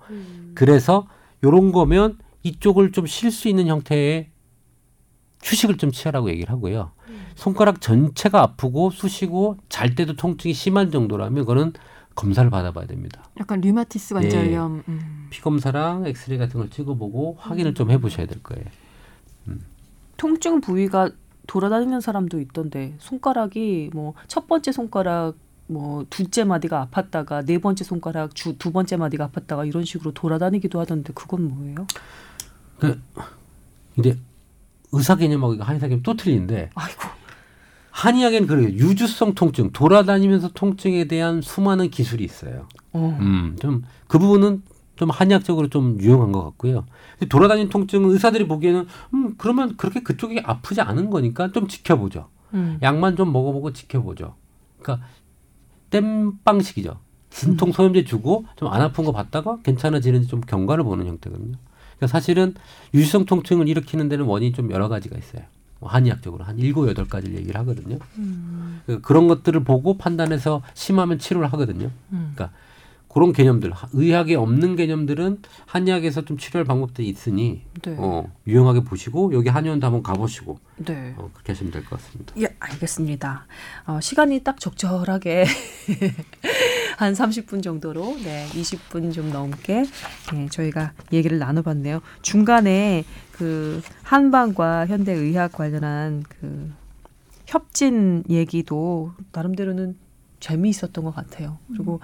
[0.53, 1.08] 그래서
[1.43, 4.29] 요런 거면 이쪽을 좀 쉴 수 있는 형태의
[5.43, 6.91] 휴식을 좀 취하라고 얘기를 하고요.
[7.36, 11.74] 손가락 전체가 아프고 쑤시고 잘 때도 통증이 심한 정도라면 그거는
[12.15, 13.24] 검사를 받아봐야 됩니다.
[13.39, 14.84] 약간 류마티스 관절염.
[14.88, 15.28] 음.
[15.30, 18.63] 피 검사랑 엑스레이 같은 걸 찍어보고 확인을 좀 해보셔야 될 거예요.
[20.17, 21.10] 통증 부위가
[21.48, 25.36] 돌아다니는 사람도 있던데 손가락이 뭐 첫 번째 손가락
[25.67, 30.80] 뭐 둘째 마디가 아팠다가 네 번째 손가락 주 두 번째 마디가 아팠다가 이런 식으로 돌아다니기도
[30.80, 31.86] 하던데 그건 뭐예요?
[32.80, 33.00] 그
[33.93, 34.15] 근데
[34.91, 37.02] 의사 개념하고 한의사 개념 또 틀린데 아이고
[37.95, 38.67] 한의학에는 그래요.
[38.69, 42.67] 유주성 통증, 돌아다니면서 통증에 대한 수많은 기술이 있어요.
[42.93, 43.17] 어.
[43.21, 44.63] 음, 좀 그 부분은
[44.97, 46.86] 좀 한의학적으로 좀 유용한 것 같고요.
[47.29, 52.27] 돌아다니는 통증은 의사들이 보기에는 음 그러면 그렇게 그쪽이 아프지 않은 거니까 좀 지켜보죠.
[52.53, 52.77] 음.
[52.81, 54.36] 약만 좀 먹어보고 지켜보죠.
[54.81, 55.05] 그러니까
[55.89, 56.99] 땜방식이죠.
[57.29, 61.58] 진통 소염제 주고 좀 안 아픈 거 봤다가 괜찮아지는지 좀 경과를 보는 형태거든요.
[61.97, 62.53] 그러니까 사실은
[62.93, 65.43] 유지성 통증을 일으키는 데는 원인이 좀 여러 가지가 있어요.
[65.86, 68.00] 뭐 한의학적으로 한 일곱 여덟 가지를 얘기를 하거든요.
[68.88, 71.91] 그러니까 그런 것들을 보고 판단해서 심하면 치료를 하거든요.
[72.12, 72.32] 음.
[72.34, 72.58] 그러니까
[73.08, 77.95] 그런 개념들, 의학에 없는 개념들은 한의학에서 좀 치료할 방법들이 있으니 네.
[78.00, 81.13] 어, 유용하게 보시고 여기 한의원도 한번 가보시고 네.
[81.17, 82.34] 어, 그렇게 하시면 될 것 같습니다.
[82.41, 83.45] 예, 알겠습니다.
[83.86, 85.45] 어, 시간이 딱 적절하게
[86.97, 89.86] 한 30분 정도로 네, 20분 좀 넘게
[90.34, 92.01] 예, 저희가 얘기를 나눠봤네요.
[92.21, 96.71] 중간에 그 한방과 현대 의학 관련한 그
[97.45, 99.97] 협진 얘기도 나름대로는
[100.39, 101.58] 재미있었던 것 같아요.
[101.67, 101.99] 그리고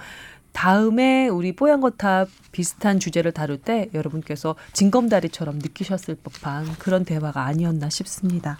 [0.52, 8.58] 다음에 우리 뽀얀거탑 비슷한 주제를 다룰 때 여러분께서 징검다리처럼 느끼셨을 법한 그런 대화가 아니었나 싶습니다.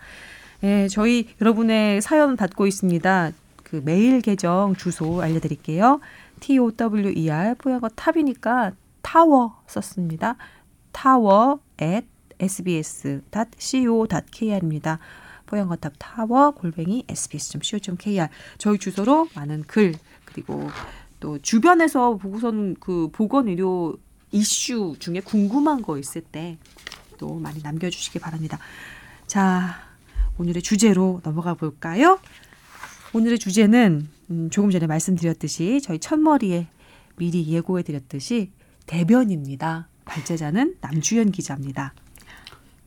[0.64, 3.32] 예, 저희 여러분의 사연 받고 있습니다.
[3.72, 6.00] 그 메일 계정 주소 알려드릴게요.
[6.40, 10.37] T O W E R 뽀얀거 탑이니까 타워 썼습니다.
[10.92, 12.06] tower at
[12.38, 13.38] sbs.co.kr입니다.
[15.46, 19.94] 뽀얀거탑 타워 골뱅이 sbs.co.kr 저희 주소로 많은 글
[20.26, 20.68] 그리고
[21.18, 23.96] 또 주변에서 보고선 그 보건 의료
[24.32, 26.58] 이슈 중에 궁금한 거 있을 때
[27.22, 28.58] 또 많이 남겨주시기 바랍니다.
[29.28, 29.76] 자
[30.38, 32.18] 오늘의 주제로 넘어가 볼까요?
[33.14, 36.66] 오늘의 주제는 음, 조금 전에 말씀드렸듯이 저희 첫머리에
[37.16, 38.51] 미리 예고해 드렸듯이
[38.87, 39.88] 대변입니다.
[40.05, 41.94] 발제자는 남주현 기자입니다.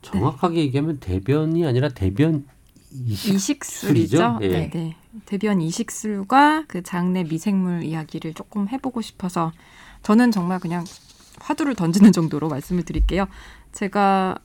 [0.01, 2.45] 정확하게 얘기하면 대변이 아니라 대변
[2.91, 4.17] 이식 이식술이죠.
[4.17, 4.39] 술이죠?
[4.41, 4.47] 예.
[4.47, 4.69] 네.
[4.69, 4.95] 네.
[5.25, 9.51] 대변 이식술과 그 장내 미생물 이야기를 조금 해보고 싶어서
[10.01, 10.85] 저는 정말 그냥
[11.39, 13.27] 화두를 던지는 정도로 말씀을 드릴게요.
[13.71, 14.39] 제가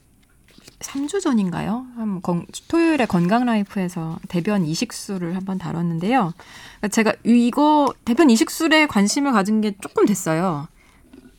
[0.81, 1.87] 3주 전인가요?
[1.97, 6.33] 한 건- 토요일에 건강 라이프에서 대변 이식술을 한번 다뤘는데요.
[6.79, 10.69] 그러니까 제가 이거 대변 이식술에 관심을 가진 게 조금 됐어요.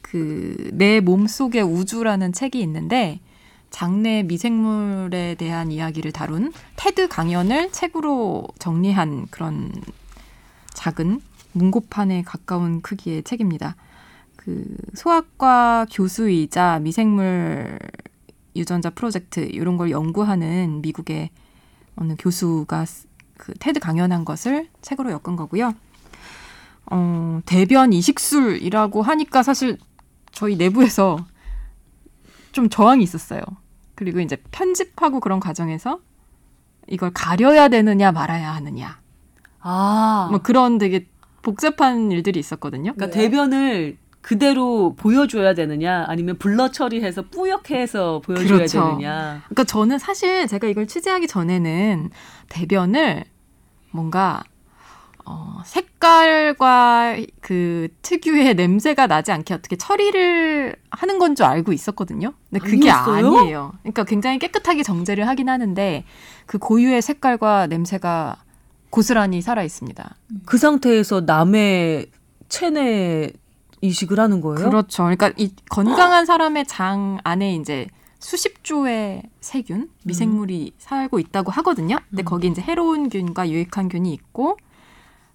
[0.02, 3.20] 그 내 몸속의 우주라는 책이 있는데
[3.72, 9.72] 장내 미생물에 대한 이야기를 다룬 테드 강연을 책으로 정리한 그런
[10.74, 11.22] 작은
[11.54, 13.76] 문고판에 가까운 크기의 책입니다.
[14.36, 17.80] 그 소아과 교수이자 미생물
[18.56, 21.30] 유전자 프로젝트 이런 걸 연구하는 미국의
[21.96, 25.74] 어느 교수가 쓰- 그 테드 강연한 것을 책으로 엮은 거고요.
[26.92, 29.78] 어, 대변 이식술이라고 하니까 사실
[30.32, 31.18] 저희 내부에서
[32.52, 33.42] 좀 저항이 있었어요.
[33.96, 36.00] 그리고 이제 편집하고 그런 과정에서
[36.88, 39.00] 이걸 가려야 되느냐 말아야 하느냐
[39.60, 41.08] 아, 뭐 그런 되게
[41.44, 42.94] 복잡한 일들이 있었거든요.
[42.94, 48.82] 그러니까 대변을 그대로 보여줘야 되느냐, 아니면 블러 처리해서 뿌옇게 해서 보여줘야 그렇죠.
[48.82, 49.42] 되느냐.
[49.46, 52.12] 그러니까 저는 사실 제가 이걸 취재하기 전에는
[52.50, 53.24] 대변을
[53.92, 54.44] 뭔가
[55.26, 62.34] 어, 색깔과 그 특유의 냄새가 나지 않게 어떻게 처리를 하는 건 줄 알고 있었거든요.
[62.50, 63.38] 근데 그게 아니었어요?
[63.40, 63.74] 아니에요.
[63.82, 66.04] 그러니까 굉장히 깨끗하게 정제를 하긴 하는데
[66.46, 68.38] 그 고유의 색깔과 냄새가
[68.90, 70.16] 고스란히 살아 있습니다.
[70.46, 72.08] 그 상태에서 남의
[72.50, 73.32] 체내
[73.82, 74.70] 이식을 하는 거예요?
[74.70, 75.04] 그렇죠.
[75.04, 77.88] 그러니까 이 건강한 사람의 장 안에 이제
[78.20, 81.98] 수십 조의 세균, 미생물이 살고 있다고 하거든요.
[82.10, 82.26] 근데 음.
[82.26, 84.58] 거기 이제 해로운 균과 유익한 균이 있고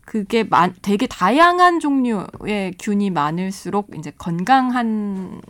[0.03, 5.41] 그게 마, 되게 다양한 종류의 균이 많을수록 이제 건강한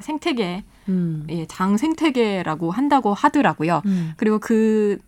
[0.00, 1.26] 생태계, 음.
[1.30, 3.80] 예, 장 생태계라고 한다고 하더라고요.
[3.86, 4.12] 음.
[4.16, 4.98] 그리고 그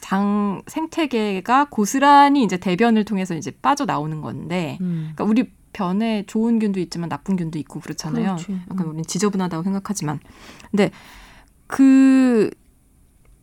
[0.00, 5.12] 장 생태계가 고스란히 이제 대변을 통해서 이제 빠져 나오는 건데, 음.
[5.14, 8.36] 그러니까 우리 변에 좋은 균도 있지만 나쁜 균도 있고 그렇잖아요.
[8.36, 8.60] 그렇지.
[8.70, 10.20] 약간 우리는 지저분하다고 생각하지만,
[10.70, 10.90] 근데
[11.66, 12.50] 그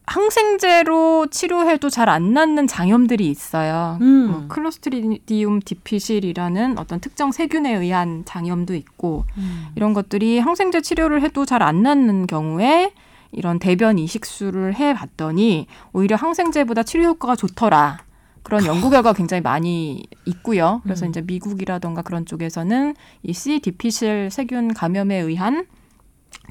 [0.05, 3.99] 항생제로 치료해도 잘 안 낫는 장염들이 있어요.
[4.01, 4.27] 음.
[4.31, 9.67] 뭐 클로스트리디움 디피실이라는 어떤 특정 세균에 의한 장염도 있고 음.
[9.75, 12.93] 이런 것들이 항생제 치료를 해도 잘 안 낫는 경우에
[13.31, 17.99] 이런 대변 이식술을 해봤더니 오히려 항생제보다 치료 효과가 좋더라.
[18.43, 20.81] 그런 연구 결과가 굉장히 많이 있고요.
[20.83, 21.09] 그래서 음.
[21.09, 25.65] 이제 미국이라던가 그런 쪽에서는 이 C 디피실 세균 감염에 의한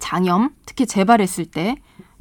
[0.00, 1.76] 장염, 특히 재발했을 때,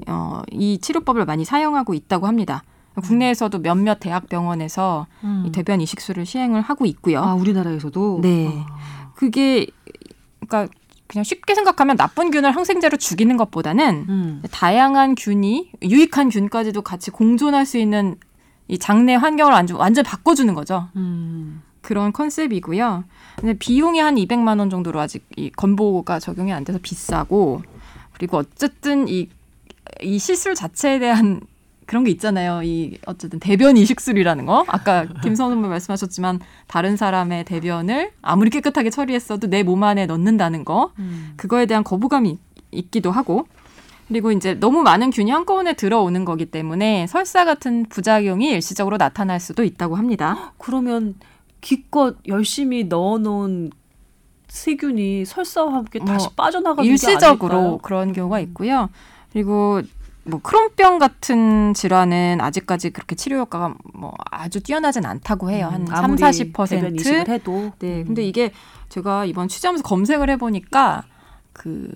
[0.08, 2.64] 어, 이 치료법을 많이 사용하고 있다고 합니다.
[3.02, 5.44] 국내에서도 몇몇 대학병원에서 음.
[5.46, 7.20] 이 대변 이식술을 시행을 하고 있고요.
[7.20, 8.20] 아, 우리나라에서도?
[8.22, 8.48] 네.
[8.68, 9.12] 아.
[9.16, 9.68] 그게
[10.48, 10.74] 그러니까
[11.08, 14.44] 그냥 쉽게 생각하면 나쁜 균을 항생제로 죽이는 것보다는 음.
[14.52, 18.18] 다양한 균이 유익한 균까지도 같이 공존할 수 있는
[18.68, 20.88] 이 장내 환경을 완전 완전 바꿔주는 거죠.
[20.96, 21.62] 음.
[21.82, 23.04] 그런 컨셉이고요.
[23.38, 27.62] 근데 비용이 한 200만 원 정도로 아직 이 건보가 적용이 안 돼서 비싸고
[28.14, 29.30] 그리고 어쨌든 이,
[30.02, 31.40] 이 시술 자체에 대한
[31.86, 32.62] 그런 게 있잖아요.
[32.64, 34.66] 이 어쨌든 대변 이식술이라는 거.
[34.68, 40.92] 아까 김선우 선배 말씀하셨지만 다른 사람의 대변을 아무리 깨끗하게 처리했어도 내 몸 안에 넣는다는 거.
[41.38, 42.38] 그거에 대한 거부감이
[42.72, 43.48] 있기도 하고.
[44.08, 49.64] 그리고 이제 너무 많은 균이 한꺼번에 들어오는 거기 때문에 설사 같은 부작용이 일시적으로 나타날 수도
[49.64, 50.54] 있다고 합니다.
[50.58, 51.16] 그러면
[51.60, 53.72] 기껏 열심히 넣어놓은
[54.48, 57.80] 세균이 설사와 함께 다시 뭐 빠져나가는 게 일시적으로?
[57.80, 58.90] 그런 경우가 있고요.
[59.34, 59.82] 그리고
[60.24, 65.68] 뭐 크론병 같은 질환은 아직까지 그렇게 치료 효과가 뭐 아주 뛰어나진 않다고 해요.
[65.72, 66.70] 한 음, 3, 아무리 40%.
[66.70, 68.02] 대변 이식을 해도 네.
[68.02, 68.06] 음.
[68.08, 68.52] 근데 이게
[68.90, 71.04] 제가 이번 취재하면서 검색을 해 보니까
[71.54, 71.90] 그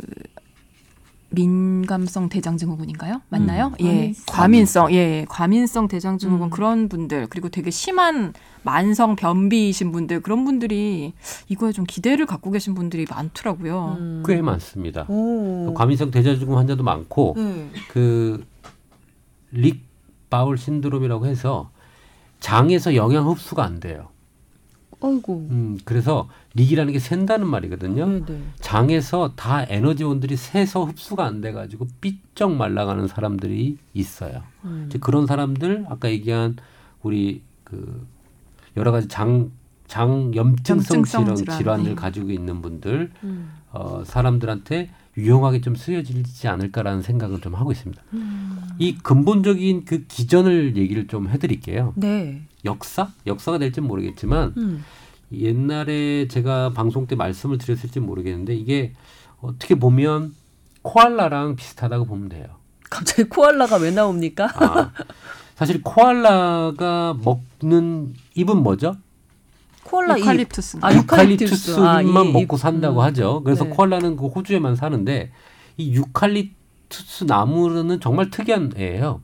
[1.32, 3.22] 민감성 대장증후군인가요?
[3.30, 3.68] 맞나요?
[3.68, 4.26] 음, 예, 과민성.
[4.28, 6.50] 과민성, 예, 과민성 대장증후군 음.
[6.50, 11.14] 그런 분들 그리고 되게 심한 만성 변비이신 분들 그런 분들이
[11.48, 13.98] 이거에 좀 기대를 갖고 계신 분들이 많더라고요.
[14.00, 14.24] 음.
[14.28, 15.06] 꽤 많습니다.
[15.08, 15.74] 오.
[15.74, 17.70] 과민성 대장증후군 환자도 많고 네.
[19.52, 19.86] 그릭
[20.30, 21.72] 바울 신드롬이라고 해서
[22.42, 24.11] 장에서 영양 흡수가 안 돼요.
[25.02, 25.48] 아이고.
[25.50, 28.06] 음, 그래서 릭이라는 게 샌다는 말이거든요.
[28.06, 28.42] 네, 네.
[28.60, 34.44] 장에서 다 에너지원들이 새서 흡수가 안 돼가지고 삐쩍 말라가는 사람들이 있어요.
[34.64, 34.86] 음.
[34.88, 36.58] 이제 그런 사람들 아까 얘기한
[37.02, 38.06] 우리 그
[38.78, 39.52] 여러 가지 장,
[39.88, 41.96] 장 염증성 염증성 질환, 질환, 질환을 네.
[41.96, 43.52] 가지고 있는 분들 음.
[43.72, 48.02] 어, 사람들한테 유용하게 좀 쓰여지지 않을까라는 생각을 좀 하고 있습니다.
[48.14, 48.62] 음.
[48.80, 51.94] 이 근본적인 그 기전을 얘기를 좀 해드릴게요.
[51.98, 52.42] 네.
[52.64, 53.12] 역사?
[53.28, 54.84] 역사가 될지 모르겠지만 음.
[55.34, 58.94] 옛날에 제가 방송 때 말씀을 드렸을지 모르겠는데 이게
[59.42, 60.34] 어떻게 보면
[60.82, 62.46] 코알라랑 비슷하다고 보면 돼요.
[62.90, 64.50] 갑자기 코알라가 왜 나옵니까?
[64.56, 64.92] 아,
[65.56, 68.98] 사실 코알라가 먹는 잎은 뭐죠?
[69.92, 70.22] 코알라 잎.
[70.22, 70.78] 유칼립투스.
[70.82, 71.72] 아, 유칼립투스.
[71.72, 72.60] 유칼립투스만 아, 이 먹고 잎.
[72.60, 73.04] 산다고 음.
[73.06, 73.42] 하죠.
[73.44, 73.70] 그래서 네.
[73.72, 75.32] 코알라는 그 호주에만 사는데
[75.78, 79.22] 이 유칼립투스 나무는 정말 특이한 애예요.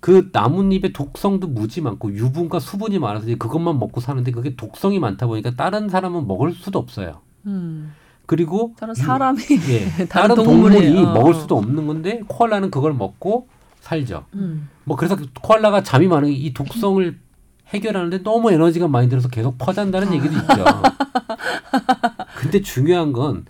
[0.00, 5.26] 그 나뭇잎의 독성도 무지 많고 유분과 수분이 많아서 이제 그것만 먹고 사는데 그게 독성이 많다
[5.28, 7.20] 보니까 다른 사람은 먹을 수도 없어요.
[7.46, 7.92] 음.
[8.26, 11.12] 그리고 다른 유- 사람이 예, 다른 다른 동물이, 동물이 어.
[11.12, 13.46] 먹을 수도 없는 건데 코알라는 그걸 먹고
[13.80, 14.24] 살죠.
[14.34, 14.68] 음.
[14.84, 17.18] 뭐 그래서 코알라가 잠이 많은 게이 독성을
[17.72, 20.64] 해결하는데 너무 에너지가 많이 들어서 계속 퍼잔다는 얘기도 있죠.
[22.38, 23.44] 근데 중요한 건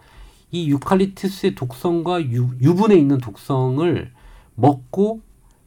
[0.53, 4.13] 이 유칼립투스의 독성과 유, 유분에 있는 독성을
[4.55, 5.23] 먹고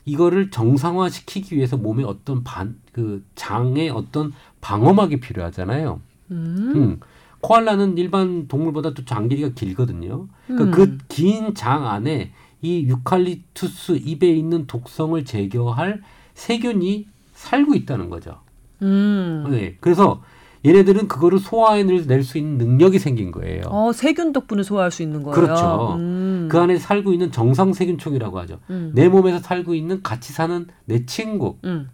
[0.05, 5.99] 이거를 정상화시키기 위해서 몸에 어떤 반 그 장에 어떤 방어막이 필요하잖아요.
[6.31, 6.71] 음.
[6.75, 6.99] 음.
[7.41, 10.27] 코알라는 일반 동물보다 또 장 길이가 길거든요.
[10.47, 10.97] 그러니까 음.
[10.99, 16.01] 그긴 장 안에 이 유칼립투스 잎에 있는 독성을 제거할
[16.35, 18.39] 세균이 살고 있다는 거죠.
[18.81, 19.47] 음.
[19.51, 19.77] 네.
[19.79, 20.21] 그래서
[20.65, 23.63] 얘네들은 그거를 소화해낼 수 있는 능력이 생긴 거예요.
[23.67, 25.35] 어, 세균 덕분에 소화할 수 있는 거예요.
[25.35, 25.95] 그렇죠.
[25.99, 26.47] 음.
[26.51, 28.59] 그 안에 살고 있는 정상 세균총이라고 하죠.
[28.71, 28.91] 음.
[28.95, 31.89] 내 몸에서 살고 있는 같이 사는 내 친구 음.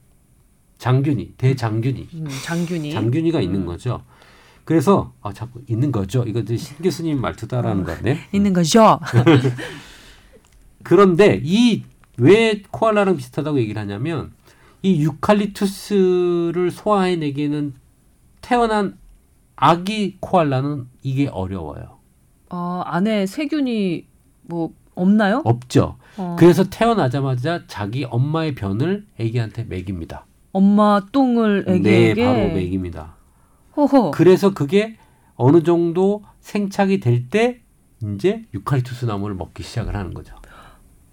[0.78, 2.28] 장균이 대장균이 음.
[2.46, 2.92] 장균이.
[2.94, 3.44] 장균이가 음.
[3.44, 4.04] 있는 거죠.
[4.64, 6.24] 그래서 아 자꾸 있는 거죠.
[6.26, 8.20] 이거 신 교수님 말투 따라하는 거네.
[8.32, 9.00] 있는 거죠.
[10.84, 11.84] 그런데 이
[12.18, 14.32] 왜 코알라랑 비슷하다고 얘기를 하냐면
[14.84, 17.74] 이 유칼립투스를 소화해내기에는
[18.42, 18.98] 태어난
[19.56, 22.00] 아기 코알라는 이게 어려워요.
[22.50, 24.08] 어, 안에 세균이
[24.44, 25.42] 뭐 없나요?
[25.46, 25.98] 없죠.
[26.18, 26.36] 어.
[26.38, 30.26] 그래서 태어나자마자 자기 엄마의 변을 아기한테 먹입니다.
[30.52, 33.16] 엄마 똥을 네, 애기에게 바로 먹입니다.
[33.78, 34.12] 호호.
[34.12, 34.98] 그래서 그게
[35.36, 37.62] 어느 정도 생착이 될 때
[38.04, 40.36] 이제 유칼립투스 나무를 먹기 시작을 하는 거죠.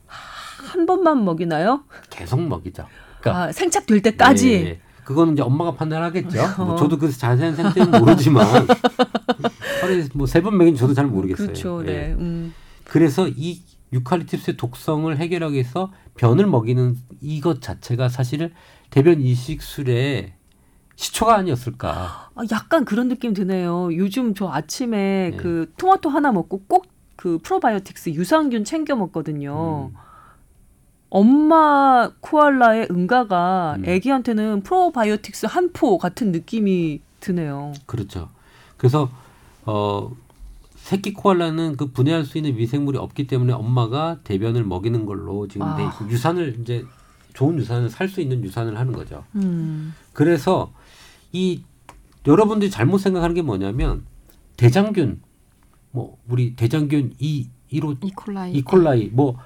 [0.06, 1.84] 한 번만 먹이나요?
[2.10, 2.86] 계속 먹이죠.
[3.20, 4.62] 그러니까 아, 생착될 때까지.
[4.64, 6.38] 네, 그거는 이제 엄마가 판단하겠죠.
[6.58, 6.76] 뭐 어.
[6.76, 8.46] 저도 그 자세한 생태는 모르지만
[9.80, 11.46] 하루에 뭐세 번 먹인 저도 잘 모르겠어요.
[11.46, 11.82] 그렇죠.
[11.82, 11.86] 예.
[11.86, 12.14] 네.
[12.18, 12.52] 음.
[12.84, 18.52] 그래서 이 유칼립투스의 독성을 해결하기 위해서 변을 먹이는 이것 자체가 사실
[18.90, 20.34] 대변 이식술의
[20.96, 22.30] 시초가 아니었을까.
[22.34, 23.90] 아, 약간 그런 느낌 드네요.
[23.96, 25.36] 요즘 저 아침에 네.
[25.36, 29.90] 그 토마토 하나 먹고 꼭 그 프로바이오틱스 유산균 챙겨 먹거든요.
[29.92, 29.96] 음.
[31.10, 33.84] 엄마 코알라의 응가가 음.
[33.86, 37.72] 애기한테는 프로바이오틱스 한 포 같은 느낌이 드네요.
[37.86, 38.28] 그렇죠.
[38.76, 39.10] 그래서
[39.64, 40.10] 어
[40.76, 45.78] 새끼 코알라는 그 분해할 수 있는 미생물이 없기 때문에 엄마가 대변을 먹이는 걸로 지금 아.
[46.08, 46.84] 유산을 이제
[47.34, 49.24] 좋은 유산을 살 수 있는 유산을 하는 거죠.
[49.36, 49.94] 음.
[50.12, 50.72] 그래서
[51.32, 51.62] 이
[52.26, 54.04] 여러분들이 잘못 생각하는 게 뭐냐면
[54.56, 55.20] 대장균
[55.92, 58.52] 뭐 우리 대장균 이 1호 이콜라이.
[58.54, 59.36] 이콜라이 뭐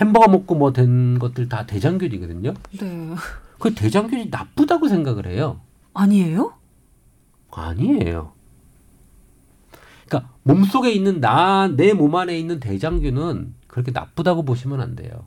[0.00, 2.54] 햄버거 먹고 뭐 된 것들 다 대장균이거든요.
[2.80, 3.14] 네.
[3.58, 5.60] 그 대장균이 나쁘다고 생각을 해요.
[5.94, 6.54] 아니에요?
[7.50, 8.32] 아니에요.
[10.08, 15.26] 그러니까 몸 속에 있는 나 내 몸 안에 있는 대장균은 그렇게 나쁘다고 보시면 안 돼요.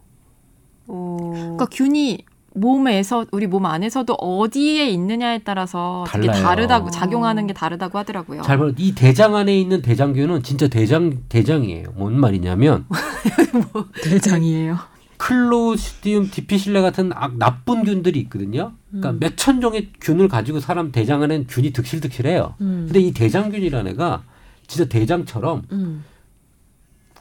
[0.88, 6.44] 어, 그러니까 균이 몸에서 우리 몸 안에서도 어디에 있느냐에 따라서 달라요.
[6.44, 8.42] 다르다고 작용하는 게 다르다고 하더라고요.
[8.44, 8.72] 잘 봐.
[8.78, 11.94] 이 대장 안에 있는 대장균은 진짜 대장 대장이에요.
[11.96, 12.86] 뭔 말이냐면
[14.04, 14.78] 대장이에요.
[15.18, 18.74] 클로시디움 디피실레 같은 악, 나쁜 균들이 있거든요.
[18.92, 22.56] 그러니까 몇천 종의 균을 가지고 사람 대장 안에는 균이 득실득실해요.
[22.62, 22.86] 음.
[22.88, 24.24] 근데 이 대장균이라는 애가
[24.68, 26.04] 진짜 대장처럼 음.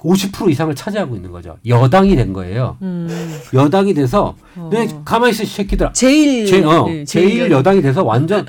[0.03, 1.57] 50% 이상을 차지하고 있는 거죠.
[1.67, 2.77] 여당이 된 거예요.
[2.83, 3.09] 음.
[3.55, 4.69] 여당이 돼서 어.
[4.73, 5.93] 네, 가만히 있어 이 새끼들아.
[5.93, 8.47] 제일 제, 어, 네, 제일 여당이 돼서 완전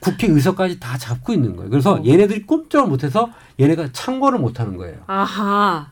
[0.00, 1.70] 국회 의석까지 다 잡고 있는 거예요.
[1.70, 2.02] 그래서 어.
[2.04, 4.98] 얘네들이 꼼짝을 못해서 얘네가 창궐을 못하는 거예요.
[5.06, 5.90] 아하.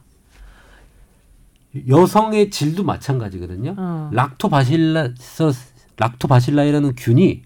[1.88, 3.74] 여성의 질도 마찬가지거든요.
[3.78, 4.10] 어.
[4.12, 5.52] 락토바실라서
[5.96, 7.42] 락토바실라이라는 균이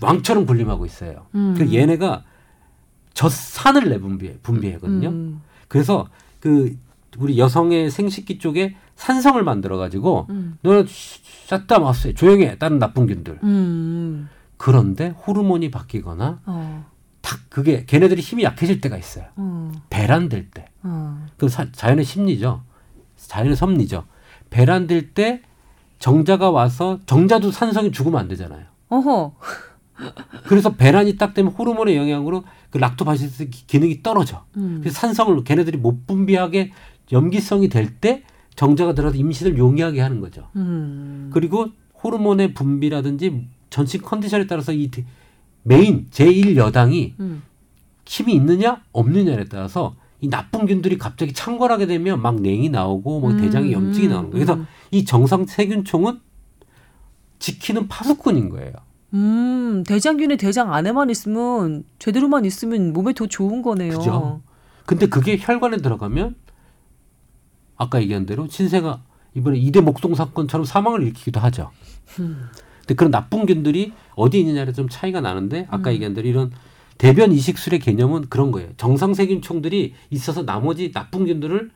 [0.00, 1.26] 왕처럼 군림하고 있어요.
[1.34, 1.54] 음.
[1.56, 2.24] 그 얘네가
[3.14, 5.08] 젖산을 내분비해 분비하거든요.
[5.08, 5.42] 음.
[5.68, 6.08] 그래서
[6.40, 6.76] 그
[7.18, 10.58] 우리 여성의 생식기 쪽에 산성을 만들어 가지고 음.
[10.62, 10.86] 너는
[11.46, 13.38] 샷다 마우스 조용해 다른 나쁜 균들.
[13.42, 14.28] 음.
[14.56, 16.86] 그런데 호르몬이 바뀌거나 어.
[17.20, 19.26] 탁 그게 걔네들이 힘이 약해질 때가 있어요.
[19.36, 19.72] 어.
[19.90, 20.66] 배란될 때.
[20.82, 21.24] 어.
[21.36, 22.62] 그 사- 자연의 심리죠.
[23.16, 24.04] 자연의 섭리죠.
[24.50, 25.42] 배란될 때
[25.98, 28.64] 정자가 와서 정자도 산성이 죽으면 안 되잖아요.
[28.90, 29.34] 어허.
[30.48, 34.44] 그래서 배란이 딱 되면 호르몬의 영향으로 그 락토바시스 기- 기능이 떨어져.
[34.56, 34.78] 음.
[34.80, 36.72] 그래서 산성을 걔네들이 못 분비하게
[37.12, 38.22] 염기성이 될 때
[38.56, 40.48] 정자가 들어서 임신을 용이하게 하는 거죠.
[40.56, 41.30] 음.
[41.32, 41.68] 그리고
[42.02, 45.04] 호르몬의 분비라든지 전신 컨디션에 따라서 이 대-
[45.62, 47.42] 메인 제1 여당이 음.
[48.06, 53.40] 힘이 있느냐 없느냐에 따라서 이 나쁜 균들이 갑자기 창궐하게 되면 막 냉이 나오고 뭐 음,
[53.40, 54.44] 대장에 염증이 음, 나오는 거예요.
[54.46, 54.66] 그래서 음.
[54.90, 56.20] 이 정상 세균총은
[57.38, 58.72] 지키는 파수꾼인 거예요.
[59.14, 63.98] 음, 대장균이 대장 안에만 있으면 제대로만 있으면 몸에 더 좋은 거네요.
[63.98, 64.42] 그죠.
[64.86, 66.34] 근데 그게 혈관에 들어가면
[67.76, 69.02] 아까 얘기한 대로 신세가
[69.34, 71.70] 이번에 이대 목동 사건처럼 사망을 일으키기도 하죠.
[72.18, 72.48] 음.
[72.80, 75.94] 근데 그런 나쁜 균들이 어디 있느냐에 좀 차이가 나는데 아까 음.
[75.94, 76.52] 얘기한 대로 이런
[76.98, 78.70] 대변 이식술의 개념은 그런 거예요.
[78.76, 81.70] 정상 세균총들이 있어서 나머지 나쁜 균들을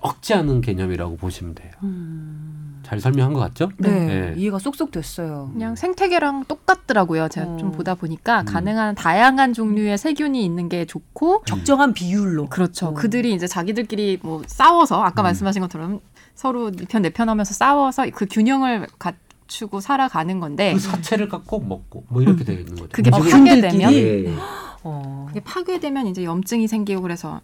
[0.00, 1.70] 억제하는 개념이라고 보시면 돼요.
[1.82, 2.80] 음.
[2.82, 3.70] 잘 설명한 것 같죠?
[3.78, 4.34] 네, 네.
[4.36, 5.50] 이해가 쏙쏙 됐어요.
[5.52, 7.28] 그냥 생태계랑 똑같더라고요.
[7.28, 7.56] 제가 어.
[7.56, 8.44] 좀 보다 보니까 음.
[8.46, 12.46] 가능한 다양한 종류의 세균이 있는 게 좋고 적정한 비율로.
[12.46, 12.88] 그렇죠.
[12.88, 12.94] 어.
[12.94, 15.24] 그들이 이제 자기들끼리 뭐 싸워서 아까 음.
[15.24, 16.00] 말씀하신 것처럼
[16.34, 19.16] 서로 네편 내 편 하면서 싸워서 그 균형을 갖
[19.48, 22.88] 추고 살아가는 건데 그 사체를 갖고 먹고 뭐 이렇게 되어 있는 거죠.
[22.92, 23.10] 그게?
[23.10, 24.34] 파괴되면 예, 예.
[24.82, 25.26] 어.
[25.28, 27.40] 그게 파괴되면 이제 염증이 생기고 그래서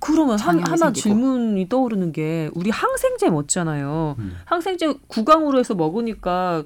[0.00, 0.92] 그러면 한, 하나 생기고.
[0.92, 4.16] 질문이 떠오르는 게 우리 항생제 먹잖아요.
[4.18, 4.36] 음.
[4.46, 6.64] 항생제 구강으로 해서 먹으니까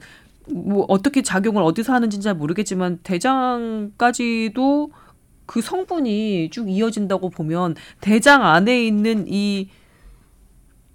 [0.48, 4.90] 뭐 어떻게 작용을 어디서 하는지는 잘 모르겠지만 대장까지도
[5.46, 9.68] 그 성분이 쭉 이어진다고 보면 대장 안에 있는 이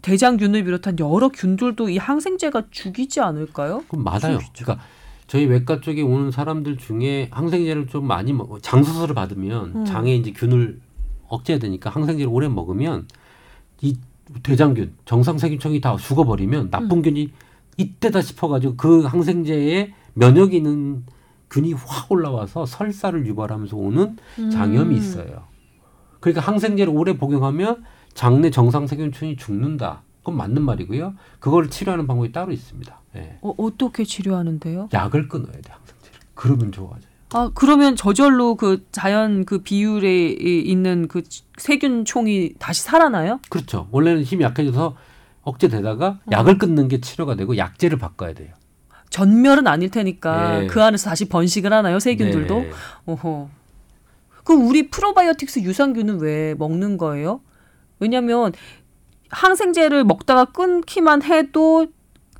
[0.02, 3.84] 대장균을 비롯한 여러 균들도 이 항생제가 죽이지 않을까요?
[3.89, 4.39] 그럼 맞아요.
[4.56, 4.80] 그러니까
[5.28, 9.86] 저희 외과 쪽에 오는 사람들 중에 항생제를 좀 많이 먹, 장 수술을 받으면 음.
[9.86, 10.80] 장에 이제 균을
[11.30, 13.08] 억제해야 되니까 항생제를 오래 먹으면
[13.82, 13.98] 이
[14.44, 17.32] 대장균, 정상세균총이 다 죽어버리면 나쁜 균이
[17.78, 21.06] 이때다 싶어가지고 그 항생제에 면역이 있는
[21.50, 24.18] 균이 확 올라와서 설사를 유발하면서 오는
[24.52, 25.44] 장염이 있어요.
[26.20, 30.04] 그러니까 항생제를 오래 복용하면 장내 정상세균총이 죽는다.
[30.20, 31.13] 그건 맞는 말이고요.
[31.39, 33.00] 그걸 치료하는 방법이 따로 있습니다.
[33.15, 33.39] 예.
[33.42, 34.89] 어, 어떻게 치료하는데요?
[34.94, 36.20] 약을 끊어야 돼 항생제를.
[36.36, 37.09] 그러면 좋아져요.
[37.34, 41.22] 아 그러면 저절로 그 자연 그 비율에 이- 있는 그
[41.58, 43.39] 세균 총이 다시 살아나요?
[43.50, 43.88] 그렇죠.
[43.92, 44.96] 원래는 힘이 약해져서
[45.44, 46.20] 억제되다가 어.
[46.32, 48.50] 약을 끊는 게 치료가 되고 약제를 바꿔야 돼요.
[49.12, 50.68] 전멸은 아닐 테니까 네.
[50.68, 52.60] 그 안에서 다시 번식을 하나요 세균들도?
[52.60, 52.72] 네.
[53.06, 53.50] 어허.
[54.44, 57.42] 그럼 우리 프로바이오틱스 유산균은 왜 먹는 거예요?
[58.00, 58.54] 왜냐하면
[59.30, 61.88] 항생제를 먹다가 끊기만 해도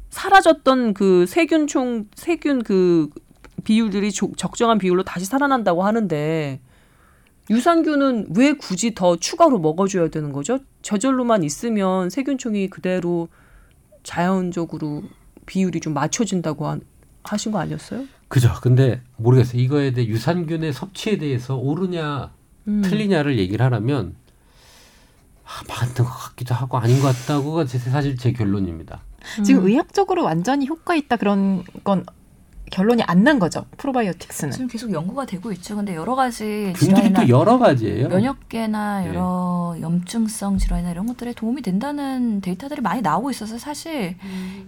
[0.10, 3.10] 사라졌던 그 세균총 세균 그
[3.64, 6.60] 비율들이 조- 적정한 비율로 다시 살아난다고 하는데
[7.50, 10.60] 유산균은 왜 굳이 더 추가로 먹어줘야 되는 거죠?
[10.82, 13.28] 저절로만 있으면 세균총이 그대로
[14.04, 15.04] 자연적으로
[15.46, 16.82] 비율이 좀 맞춰진다고 한-
[17.24, 18.06] 하신 거 아니었어요?
[18.28, 18.52] 그죠.
[18.62, 19.60] 근데 모르겠어요.
[19.62, 22.32] 이거에 대해 유산균의 섭취에 대해서 옳으냐
[22.68, 22.82] 음.
[22.84, 24.16] 틀리냐를 얘기를 하라면
[25.44, 29.02] 아, 맞는 것 같기도 하고 아닌 것 같다고가 제- 사실 제 결론입니다.
[29.44, 29.68] 지금 음.
[29.68, 32.06] 의학적으로 완전히 효과 있다 그런 건
[32.72, 33.66] 결론이 안 난 거죠.
[33.78, 34.52] 프로바이오틱스는.
[34.54, 35.76] 지금 계속 연구가 되고 있죠.
[35.76, 38.08] 근데 여러 가지 질환이나 또 여러 가지예요.
[38.08, 39.08] 면역계나 네.
[39.10, 44.16] 여러 염증성 질환이나 이런 것들에 도움이 된다는 데이터들이 많이 나오고 있어서 사실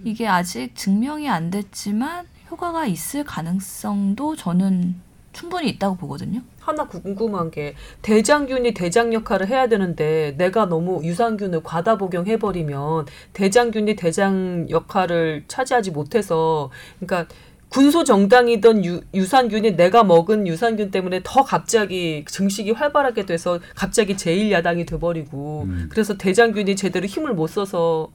[0.03, 4.95] 이게 아직 증명이 안 됐지만 효과가 있을 가능성도 저는
[5.33, 6.41] 충분히 있다고 보거든요.
[6.59, 13.95] 하나 궁금한 게 대장균이 대장 역할을 해야 되는데 내가 너무 유산균을 과다 복용해 버리면 대장균이
[13.95, 17.33] 대장 역할을 차지하지 못해서 그러니까
[17.71, 24.85] 군소 정당이던 유, 유산균이 내가 먹은 유산균 때문에 더 갑자기 증식이 활발하게 돼서 갑자기 제1야당이
[24.85, 25.87] 돼버리고 음.
[25.89, 28.11] 그래서 대장균이 제대로 힘을 못 써서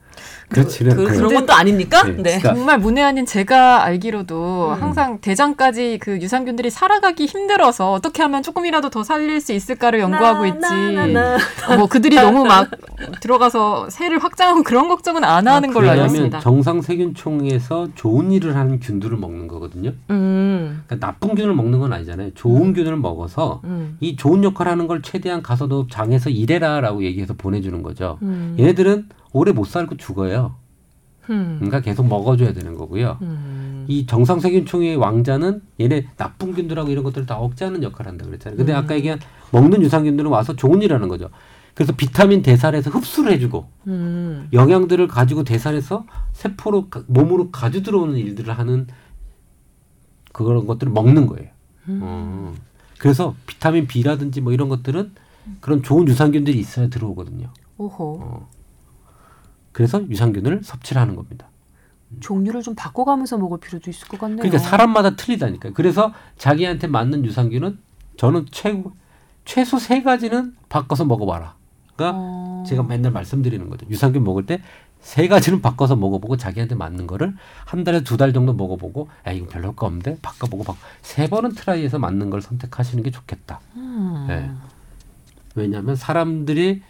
[0.49, 1.23] 그렇지는 그, 않고요.
[1.23, 2.05] 런 것도 아닙니까?
[2.05, 2.23] 네, 네.
[2.39, 4.83] 그러니까 정말 문외한인 제가 알기로도 음.
[4.83, 10.47] 항상 대장까지 그 유산균들이 살아가기 힘들어서 어떻게 하면 조금이라도 더 살릴 수 있을까를 연구하고 나,
[10.47, 10.61] 있지.
[10.61, 11.37] 나, 나, 나.
[11.69, 12.71] 어, 뭐 그들이 너무 막
[13.21, 16.41] 들어가서 새를 확장하고 그런 걱정은 안 하는 걸로 알고 왜냐하면 있습니다.
[16.41, 19.93] 정상 세균총에서 좋은 일을 하는 균들을 먹는 거거든요.
[20.11, 22.31] 음, 그러니까 나쁜 균을 먹는 건 아니잖아요.
[22.35, 27.35] 좋은 균을 먹어서 음, 이 좋은 역할 하는 걸 최대한 가서 너 장에서 일해라라고 얘기해서
[27.35, 28.19] 보내주는 거죠.
[28.23, 30.55] 음, 얘네들은 오래 못 살고 죽어요.
[31.29, 33.19] 음, 그러니까 계속 먹어줘야 되는 거고요.
[33.23, 33.85] 음.
[33.89, 38.57] 이 정상세균총의 왕자는 얘네 나쁜 균들하고 이런 것들을 다 억제하는 역할을 한다 그랬잖아요.
[38.57, 38.77] 근데 음.
[38.79, 39.19] 아까 얘기한
[39.51, 41.29] 먹는 유산균들은 와서 좋은 일 하는 거죠.
[41.75, 44.49] 그래서 비타민 대사해서 흡수를 해주고 음.
[44.53, 48.87] 영양들을 가지고 대사해서 세포로 가- 몸으로 가져 들어오는 일들을 하는
[50.33, 51.49] 그런 것들을 먹는 거예요.
[51.89, 52.01] 음.
[52.03, 52.55] 어.
[52.99, 55.13] 그래서 비타민 B라든지 뭐 이런 것들은
[55.61, 57.49] 그런 좋은 유산균들이 있어야 들어오거든요.
[57.79, 58.21] 오호.
[58.23, 58.49] 어.
[59.77, 61.49] 그래서 유산균을 섭취를 하는 겁니다.
[62.21, 64.39] 종류를 좀 바꿔가면서 먹을 필요도 있을 것 같네요.
[64.39, 65.75] 그러니까 사람마다 틀리다니까요.
[65.75, 67.77] 그래서 자기한테 맞는 유산균은
[68.17, 68.93] 저는 최고
[69.45, 71.57] 최소 세 가지는 바꿔서 먹어봐라.
[71.95, 72.65] 그러니까 어.
[72.67, 73.85] 제가 맨날 말씀드리는 거죠.
[73.91, 74.63] 유산균 먹을 때
[75.01, 77.35] 세 가지는 바꿔서 먹어보고 자기한테 맞는 거를
[77.67, 81.53] 한 달에 두 달 정도 먹어보고 야 이거 별로 거 없는데 바꿔보고 바꿔 세 번은
[81.55, 83.61] 트라이해서 맞는 걸 선택하시는 게 좋겠다.
[83.77, 84.25] 음.
[84.27, 84.51] 네.
[85.55, 86.83] 왜냐하면 사람들이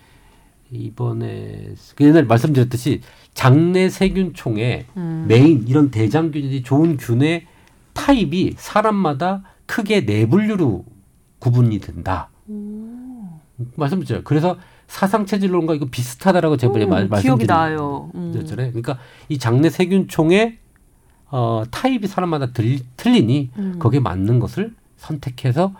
[0.70, 3.00] 이번에 그 옛날 말씀드렸듯이
[3.34, 5.24] 장내 세균총에 음.
[5.28, 7.46] 메인 이런 대장균이 좋은 균의
[7.92, 10.84] 타입이 사람마다 크게 네 분류로
[11.38, 12.30] 구분이 된다.
[13.76, 14.24] 말씀드렸죠.
[14.24, 18.10] 그래서 사상 체질론과 이거 비슷하다라고 제가 음, 말, 기억이 나요.
[18.14, 18.32] 음.
[18.32, 18.98] 그러니까
[19.28, 20.58] 이 장내 세균총의
[21.28, 23.78] 어, 타입이 사람마다 들, 틀리니 음.
[23.78, 25.74] 거기에 맞는 것을 선택해서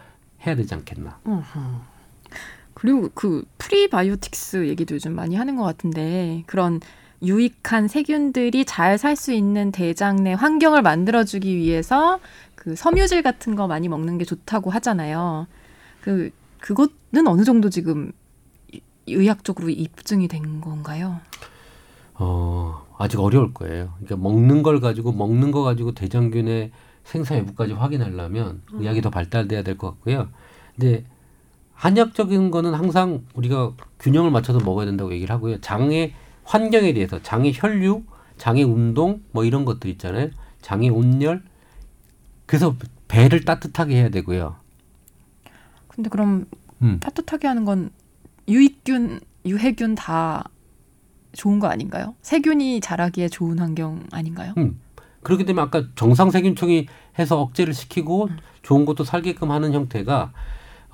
[0.45, 1.19] 해야 되지 않겠나.
[1.27, 1.59] 음흠.
[2.77, 6.81] 그리고 그 프리바이오틱스 얘기도 요즘 많이 하는 것 같은데 그런
[7.23, 12.21] 유익한 세균들이 잘 살 수 있는 대장 내 환경을 만들어주기 위해서
[12.55, 15.47] 그 섬유질 같은 거 많이 먹는 게 좋다고 하잖아요.
[16.03, 18.13] 그 그것은 어느 정도 지금
[18.73, 21.19] 이- 의학적으로 입증이 된 건가요?
[22.15, 23.93] 어, 아직 어려울 거예요.
[23.97, 26.73] 그러니까 먹는 걸 가지고 먹는 거 가지고 대장균의
[27.05, 30.29] 생사 여부까지 확인하려면 의학이 더 발달돼야 될 것 같고요.
[30.75, 31.05] 근데
[31.77, 35.61] 한약적인 거는 항상 우리가 균형을 맞춰서 먹어야 된다고 얘기를 하고요.
[35.61, 38.03] 장의 환경에 대해서 장의 혈류,
[38.39, 40.31] 장의 운동 뭐 이런 것들 있잖아요.
[40.63, 41.43] 장의 온열.
[42.47, 42.77] 그래서
[43.09, 44.57] 배를 따뜻하게 해야 되고요.
[45.89, 46.47] 근데 그럼
[46.83, 46.99] 음.
[47.01, 47.91] 따뜻하게 하는 건
[48.49, 50.45] 유익균, 유해균 다
[51.33, 52.15] 좋은 거 아닌가요?
[52.23, 54.55] 세균이 자라기에 좋은 환경 아닌가요?
[54.57, 54.81] 음.
[55.23, 56.87] 그렇기 때문에 아까 정상 세균총이
[57.19, 58.29] 해서 억제를 시키고
[58.63, 60.33] 좋은 것도 살게끔 하는 형태가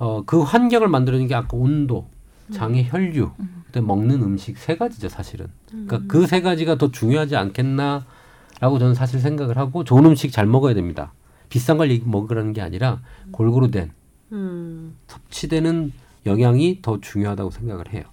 [0.03, 2.09] 어, 그 환경을 만들어주는 게 아까 온도,
[2.51, 3.31] 장의 혈류,
[3.67, 5.47] 그다음에 먹는 음식 세 가지죠 사실은.
[5.69, 11.13] 그러니까 그세 가지가 더 중요하지 않겠나라고 저는 사실 생각을 하고 좋은 음식 잘 먹어야 됩니다.
[11.47, 12.99] 비싼 걸 먹으라는 게 아니라
[13.31, 13.91] 골고루 된
[14.33, 14.97] 음.
[15.07, 15.93] 섭취되는
[16.25, 18.03] 영양이 더 중요하다고 생각을 해요.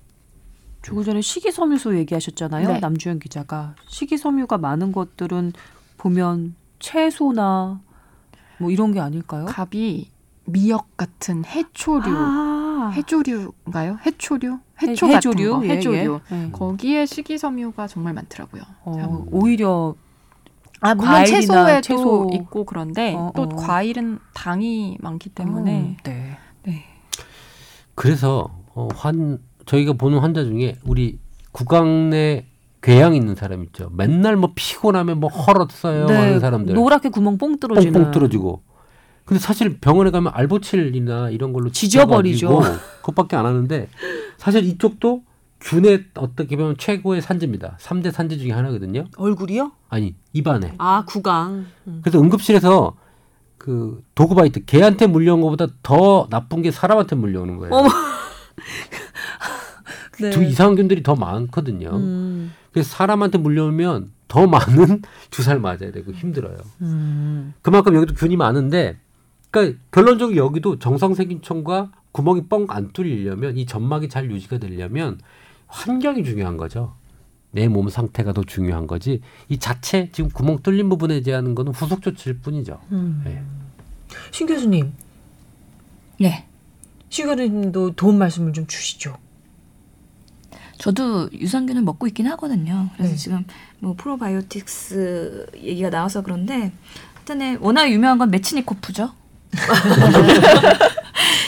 [0.82, 2.68] 조금 전에 식이섬유소 얘기하셨잖아요.
[2.68, 2.78] 네.
[2.78, 5.54] 남주현 기자가 식이섬유가 많은 것들은
[5.98, 7.80] 보면 채소나
[8.58, 9.46] 뭐 이런 게 아닐까요?
[9.46, 10.09] 갑이
[10.52, 13.98] 미역 같은 해초류, 아, 해조류인가요?
[14.04, 14.58] 해초류?
[14.82, 16.20] 해- 해초 해조류, 같은 거, 예, 해조류.
[16.32, 16.34] 예.
[16.34, 16.50] 네.
[16.52, 18.62] 거기에 식이섬유가 정말 많더라고요.
[18.84, 19.94] 어, 오히려
[20.80, 22.30] 아, 물론 과일이나 채소에도 채소.
[22.32, 23.48] 있고 그런데 어, 또 어.
[23.48, 26.36] 과일은 당이 많기 때문에 음, 네.
[27.94, 31.18] 그래서 어, 환 저희가 보는 환자 중에 우리
[31.52, 32.46] 구강 내
[32.82, 33.90] 궤양 있는 사람 있죠.
[33.92, 38.62] 맨날 뭐 피곤하면 뭐 헐었어요 하는 사람들 노랗게 구멍 뽕 뚫어지는 뽕뽕 뚫어지고.
[39.30, 42.62] 근데 사실 병원에 가면 알보칠이나 이런 걸로 지져버리죠.
[42.96, 43.88] 그것밖에 안 하는데
[44.38, 45.22] 사실 이쪽도
[45.60, 47.76] 균의 어떻게 보면 최고의 산지입니다.
[47.78, 49.04] 삼대 산지 중에 하나거든요.
[49.16, 49.70] 얼굴이요?
[49.88, 50.74] 아니 입안에.
[50.78, 51.66] 아 구강.
[51.86, 52.00] 음.
[52.02, 52.96] 그래서 응급실에서
[53.56, 57.72] 그 도그바이트 개한테 물려온 것보다 더 나쁜 게 사람한테 물려오는 거예요.
[57.72, 57.88] 어머.
[60.20, 60.30] 네.
[60.30, 61.90] 두 이상한 균들이 더 많거든요.
[61.90, 62.52] 음.
[62.72, 66.56] 그래서 사람한테 물려오면 더 많은 주사를 맞아야 되고 힘들어요.
[66.80, 67.54] 음.
[67.62, 68.98] 그만큼 여기도 균이 많은데,
[69.50, 75.20] 그러니까 결론적으로 여기도 정상 세균총과 구멍이 뻥 안 뚫리려면 이 점막이 잘 유지가 되려면
[75.66, 76.94] 환경이 중요한 거죠.
[77.52, 79.20] 내 몸 상태가 더 중요한 거지.
[79.48, 82.80] 이 자체 지금 구멍 뚫린 부분에 대한 거는 후속 조치일 뿐이죠.
[82.92, 83.22] 음.
[83.24, 83.42] 네.
[84.30, 84.92] 신 교수님
[86.20, 86.46] 네.
[87.08, 89.16] 시가님도 도움 말씀을 좀 주시죠.
[90.78, 92.88] 저도 유산균을 먹고 있긴 하거든요.
[92.94, 93.16] 그래서 네.
[93.16, 93.44] 지금
[93.80, 96.72] 뭐 프로바이오틱스 얘기가 나와서 그런데
[97.14, 99.12] 하여튼 워낙 유명한 건 메치니코프죠.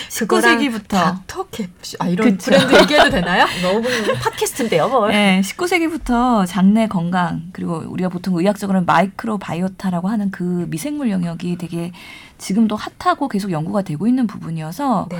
[0.08, 2.50] 19세기부터 닥터캡 아 이런 그쵸.
[2.50, 3.46] 브랜드 얘기해도 되나요?
[3.62, 3.82] 너무
[4.22, 5.08] podcast인데요, 뭐.
[5.08, 11.92] 네, 19세기부터 장내 건강 그리고 우리가 보통 의학적으로는 microbiota라고 하는 그 미생물 영역이 되게
[12.38, 15.18] 지금도 hot하고 계속 연구가 되고 있는 부분이어서 네.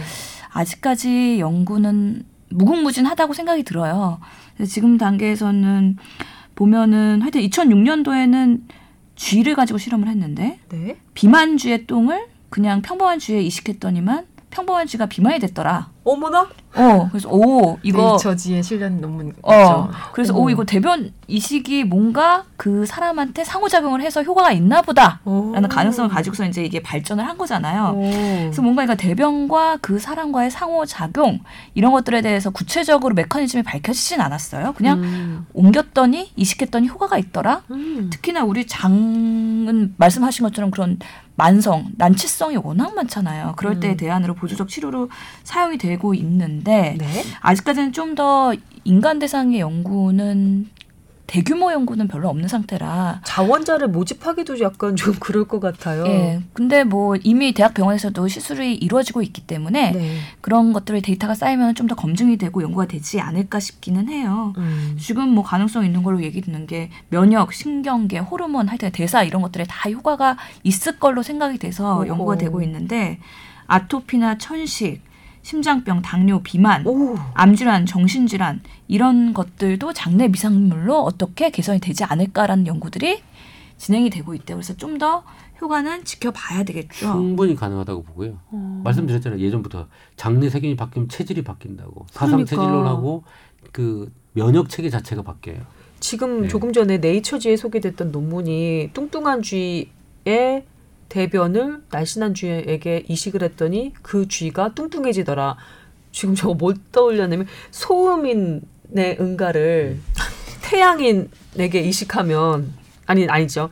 [0.52, 4.20] 아직까지 연구는 무궁무진하다고 생각이 들어요.
[4.66, 5.96] 지금 단계에서는
[6.54, 8.60] 보면은 하여튼 2006년도에는
[9.16, 10.96] 쥐를 가지고 실험을 했는데 네.
[11.14, 15.88] 비만 쥐의 똥을 그냥 평범한 쥐에 이식했더니만 평범한 쥐가 비만이 됐더라.
[16.04, 16.48] 어머나?
[16.74, 19.90] 어, 그래서 오 이거 네이처지에 실린 논문 어, 있죠.
[20.12, 20.42] 그래서 어머.
[20.42, 26.62] 오 이거 대변 이식이 뭔가 그 사람한테 상호작용을 해서 효과가 있나 보다라는 가능성을 가지고서 이제
[26.64, 27.94] 이게 발전을 한 거잖아요.
[27.96, 31.40] 그래서 뭔가 이거 대변과 그 사람과의 상호작용
[31.74, 34.74] 이런 것들에 대해서 구체적으로 메커니즘이 밝혀지진 않았어요.
[34.74, 35.46] 그냥 음.
[35.54, 37.62] 옮겼더니 이식했더니 효과가 있더라.
[37.70, 38.10] 음.
[38.12, 40.98] 특히나 우리 장은 말씀하신 것처럼 그런
[41.42, 43.54] 만성, 난치성이 워낙 많잖아요.
[43.56, 43.96] 그럴 때에 음.
[43.96, 45.10] 대안으로 보조적 치료로
[45.42, 47.24] 사용이 되고 있는데 네.
[47.40, 50.68] 아직까지는 좀 더 인간 대상의 연구는
[51.32, 53.22] 대규모 연구는 별로 없는 상태라.
[53.24, 56.04] 자원자를 모집하기도 약간 좀 그럴 것 같아요.
[56.06, 56.42] 예.
[56.52, 60.16] 근데 뭐 이미 대학 병원에서도 시술이 이루어지고 있기 때문에 네.
[60.42, 64.52] 그런 것들의 데이터가 쌓이면 좀 더 검증이 되고 연구가 되지 않을까 싶기는 해요.
[64.58, 64.96] 음.
[65.00, 69.64] 지금 뭐 가능성 있는 걸로 얘기 듣는 게 면역, 신경계, 호르몬, 하여튼 대사 이런 것들에
[69.64, 72.06] 다 효과가 있을 걸로 생각이 돼서.
[72.06, 73.18] 연구가 되고 있는데
[73.68, 75.00] 아토피나 천식,
[75.42, 77.16] 심장병, 당뇨, 비만, 오.
[77.34, 83.22] 암질환, 정신질환 이런 것들도 장내 미생물로 어떻게 개선이 되지 않을까라는 연구들이
[83.76, 84.56] 진행이 되고 있대요.
[84.56, 85.24] 그래서 좀 더
[85.62, 87.12] 효과는 지켜봐야 되겠죠.
[87.12, 88.38] 충분히 가능하다고 보고요.
[88.50, 88.80] 어.
[88.84, 89.40] 말씀드렸잖아요.
[89.40, 89.86] 예전부터
[90.16, 92.06] 장내 세균이 바뀌면 체질이 바뀐다고.
[92.10, 92.50] 사상 그러니까.
[92.50, 93.22] 체질론하고
[93.70, 95.58] 그 면역 체계 자체가 바뀌어요.
[96.00, 96.48] 지금 네.
[96.48, 100.66] 조금 전에 네이처지에 소개됐던 논문이 뚱뚱한 쥐의
[101.12, 105.58] 대변을 날씬한 쥐에게 이식을 했더니 그 쥐가 뚱뚱해지더라.
[106.10, 110.00] 지금 저거 뭘 떠올렸냐면 소음인의 응가를
[110.62, 112.72] 태양인에게 이식하면
[113.04, 113.68] 아니 아니죠.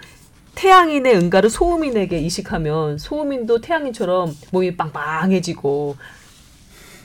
[0.55, 5.97] 태양인의 응가를 소음인에게 이식하면 소음인도 태양인처럼 몸이 빵빵해지고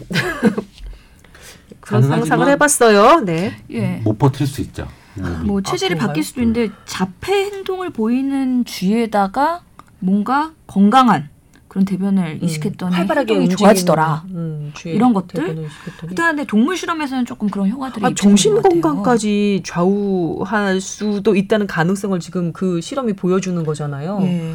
[1.80, 3.22] 그런 상상을 해봤어요.
[3.22, 3.56] 네.
[3.70, 4.02] 예.
[4.04, 4.86] 못 버틸 수 있죠.
[5.18, 5.24] 몸이.
[5.46, 6.08] 뭐 체질이 그런가요?
[6.10, 9.65] 바뀔 수도 있는데 자폐 행동을 보이는 쥐에다가
[10.06, 11.30] 뭔가 건강한
[11.68, 12.98] 그런 대변을 이식했더니 음.
[12.98, 14.24] 활발하게 행동이 움직이는, 좋아지더라.
[14.30, 15.44] 음, 쥐의 이런 것들?
[15.44, 16.12] 이식했더니.
[16.12, 18.62] 일단 동물 실험에서는 조금 그런 효과들이 아, 정신.
[18.62, 24.20] 건강까지 좌우할 수도 있다는 가능성을 지금 그 실험이 보여주는 거잖아요.
[24.22, 24.54] 예.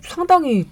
[0.00, 0.66] 상당히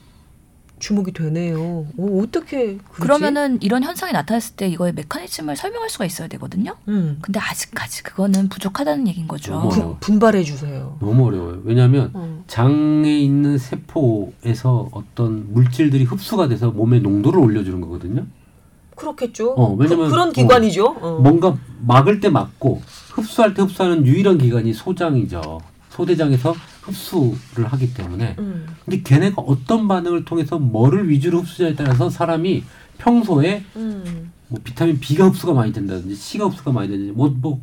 [0.84, 1.86] 주목이 되네요.
[1.96, 3.00] 오, 어떻게 그러지?
[3.00, 6.76] 그러면은 이런 현상이 나타났을 때 이거의 메커니즘을 설명할 수가 있어야 되거든요.
[6.88, 7.18] 음.
[7.22, 9.52] 근데 아직까지 그거는 부족하다는 얘기인 거죠.
[9.54, 9.88] 너무 어려워.
[9.92, 10.98] 분, 분발해 주세요.
[11.00, 11.62] 너무 어려워요.
[11.64, 12.44] 왜냐하면 어.
[12.48, 18.26] 장에 있는 세포에서 어떤 물질들이 흡수가 돼서 몸의 농도를 올려주는 거거든요.
[18.94, 19.54] 그렇겠죠.
[19.54, 20.84] 어, 왜냐면- 그, 런 기관이죠.
[21.00, 21.18] 어.
[21.22, 22.82] 뭔가 막을 때 막고
[23.12, 25.62] 흡수할 때 흡수하는 유일한 기관이 소장이죠.
[25.88, 26.54] 소대장에서
[26.84, 28.36] 흡수를 하기 때문에.
[28.38, 28.66] 음.
[28.84, 32.64] 근데 걔네가 어떤 반응을 통해서 뭐를 위주로 흡수냐에 따라서 사람이
[32.98, 34.32] 평소에 음.
[34.48, 37.60] 뭐 비타민 B가 흡수가 많이 된다든지 C가 흡수가 많이 되든지 뭐, 뭐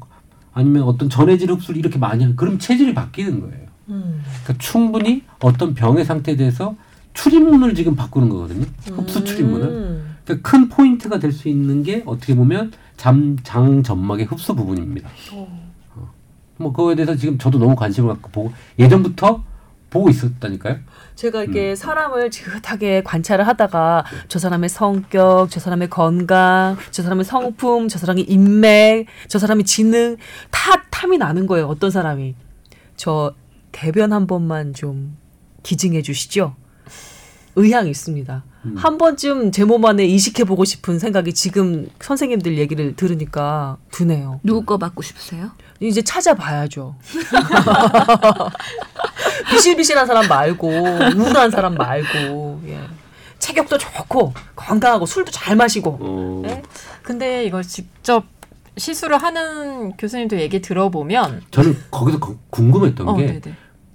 [0.53, 3.67] 아니면 어떤 전해질 흡수를 이렇게 많이 하면 그럼 체질이 바뀌는 거예요.
[3.89, 4.21] 음.
[4.43, 6.75] 그러니까 충분히 어떤 병의 상태에 대해서
[7.13, 8.65] 출입문을 지금 바꾸는 거거든요.
[8.85, 9.67] 흡수 출입문을.
[9.67, 10.15] 음.
[10.25, 15.09] 그러니까 큰 포인트가 될 수 있는 게 어떻게 보면 잠, 장 점막의 흡수 부분입니다.
[15.33, 15.60] 어.
[16.61, 19.43] 뭐 그거에 대해서 지금 저도 너무 관심을 갖고 보고 예전부터
[19.89, 20.77] 보고 있었다니까요.
[21.15, 27.89] 제가 이렇게 사람을 지긋하게 관찰을 하다가 저 사람의 성격, 저 사람의 건강, 저 사람의 성품,
[27.89, 30.15] 저 사람의 인맥, 저 사람의 지능
[30.49, 31.67] 다 탐이 나는 거예요.
[31.67, 32.35] 어떤 사람이
[32.95, 33.35] 저
[33.71, 35.17] 대변 한 번만 좀
[35.63, 36.55] 기증해 주시죠.
[37.55, 38.43] 의향이 있습니다.
[38.65, 38.75] 음.
[38.77, 44.39] 한 번쯤 제 몸 안에 이식해 보고 싶은 생각이 지금 선생님들 얘기를 들으니까 드네요.
[44.43, 45.51] 누구 거 받고 싶으세요?
[45.79, 46.95] 이제 찾아봐야죠.
[49.49, 52.79] 비실비실한 사람 말고 우울한 사람 말고 예.
[53.39, 56.61] 체격도 좋고 건강하고 술도 잘 마시고 어, 네?
[57.01, 58.25] 근데 이걸 직접
[58.77, 63.41] 시술을 하는 교수님도 얘기 들어보면 저는 거기서 거- 궁금했던 어, 게 네네.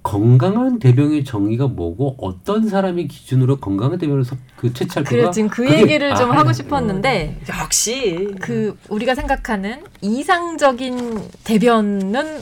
[0.07, 5.65] 건강한 대변의 정의가 뭐고 어떤 사람의 기준으로 건강한 대변을 섭- 그 채취할 그래 지금 그
[5.65, 6.53] 그게- 얘기를 좀 아, 하고 네.
[6.53, 12.39] 싶었는데 역시 그 우리가 생각하는 이상적인 대변은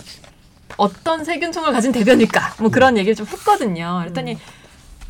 [0.77, 2.57] 어떤 세균총을 가진 대변일까?
[2.59, 3.97] 뭐 그런 얘기를 좀 했거든요.
[4.03, 4.37] 그랬더니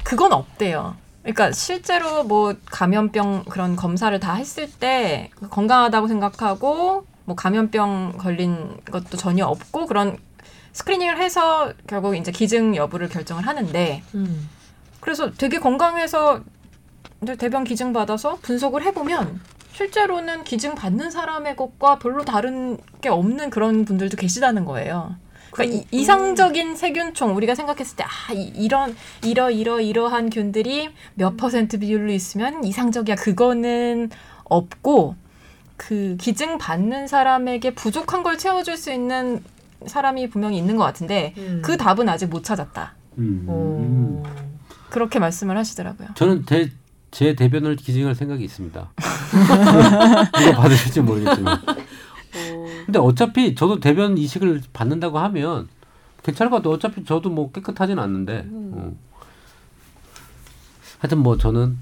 [0.05, 0.95] 그건 없대요.
[1.23, 9.17] 그러니까 실제로 뭐 감염병 그런 검사를 다 했을 때 건강하다고 생각하고 뭐 감염병 걸린 것도
[9.17, 10.15] 전혀 없고 그런
[10.75, 14.49] 스크리닝을 해서 결국 이제 기증 여부를 결정을 하는데 음.
[14.99, 16.41] 그래서 되게 건강해서
[17.39, 19.39] 대변 기증 받아서 분석을 해보면
[19.71, 25.15] 실제로는 기증 받는 사람의 것과 별로 다른 게 없는 그런 분들도 계시다는 거예요.
[25.51, 31.37] 그러니까 그, 이, 이상적인 세균총 우리가 생각했을 때 아 이런 이러 이러 이러한 균들이 몇
[31.37, 34.09] 퍼센트 비율로 있으면 이상적이야 그거는
[34.43, 35.15] 없고
[35.77, 39.41] 그 기증 받는 사람에게 부족한 걸 채워줄 수 있는
[39.85, 41.61] 사람이 분명히 있는 것 같은데 음.
[41.63, 42.93] 그 답은 아직 못 찾았다.
[43.17, 43.45] 음.
[43.47, 44.23] 오.
[44.89, 46.09] 그렇게 말씀을 하시더라고요.
[46.15, 46.69] 저는 대,
[47.11, 48.91] 제 대변을 기증할 생각이 있습니다.
[50.39, 51.57] 누가 받으실지 모르겠지만.
[51.57, 52.65] 어.
[52.85, 55.67] 근데 어차피 저도 대변 이식을 받는다고 하면
[56.23, 56.73] 괜찮을 것 같아요.
[56.73, 58.41] 어차피 저도 뭐 깨끗하진 않는데.
[58.45, 58.71] 음.
[58.75, 58.93] 어.
[60.99, 61.77] 하여튼 뭐 저는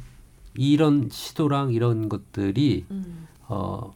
[0.55, 3.27] 이런 시도랑 이런 것들이 음.
[3.47, 3.93] 어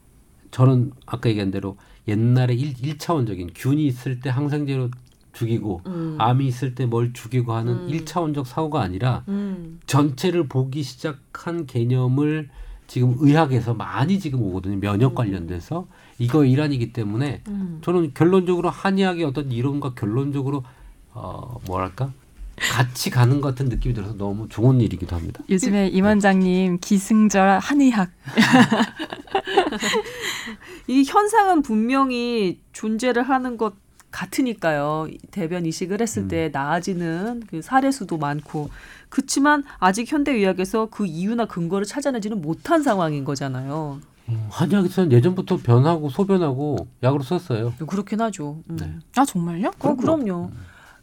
[0.51, 1.77] 저는 아까 얘기한 대로
[2.07, 4.89] 옛날에 일, 일차원적인 균이 있을 때 항생제로
[5.33, 6.15] 죽이고 음.
[6.19, 7.89] 암이 있을 때 뭘 죽이고 하는 음.
[7.89, 9.79] 일차원적 사고가 아니라 음.
[9.85, 12.49] 전체를 보기 시작한 개념을
[12.87, 14.79] 지금 의학에서 많이 지금 오거든요.
[14.79, 15.87] 면역 관련돼서
[16.17, 17.79] 이거 일환이기 때문에 음.
[17.81, 20.63] 저는 결론적으로 한의학의 어떤 이론과 결론적으로
[21.13, 22.11] 어 뭐랄까
[22.57, 25.41] 같이 가는 것 같은 느낌이 들어서 너무 좋은 일이기도 합니다.
[25.49, 28.09] 요즘에 임 원장님 기승절 한의학
[30.87, 33.75] 이 현상은 분명히 존재를 하는 것
[34.09, 35.07] 같으니까요.
[35.31, 36.27] 대변 이식을 했을 음.
[36.27, 38.69] 때 나아지는 그 사례 수도 많고
[39.09, 43.99] 그렇지만 아직 현대 의학에서 그 이유나 근거를 찾아내지는 못한 상황인 거잖아요.
[44.29, 47.73] 음, 한의학에서는 예전부터 변하고 소변하고 약으로 썼어요.
[47.85, 48.61] 그렇긴 하죠.
[48.69, 48.77] 음.
[48.77, 48.95] 네.
[49.15, 49.71] 아 정말요?
[49.79, 50.51] 어, 그럼요.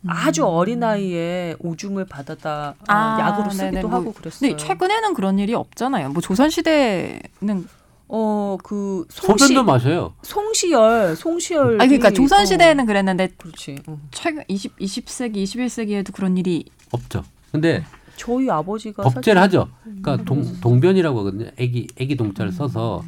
[0.07, 4.51] 아주 어린 나이에 오줌을 받아다 어, 아, 약으로 쓰기도 네네, 뭐, 하고 그랬어요.
[4.51, 6.11] 근데 최근에는 그런 일이 없잖아요.
[6.11, 7.67] 뭐 조선 시대는
[8.07, 10.15] 어그 송시 마셔요.
[10.23, 13.77] 송시열 송시열 아니 그러니까 조선 시대에는 그랬는데 그렇지.
[13.87, 13.99] 어.
[14.11, 17.25] 최근 20 20세기 21세기에도 그런 일이 없죠.
[17.51, 17.85] 근데
[18.17, 19.69] 저희 아버지가 법제를 사실- 하죠.
[19.83, 21.47] 그러니까 동, 동변이라고 하거든요.
[21.57, 23.03] 애기 애기 동자를 써서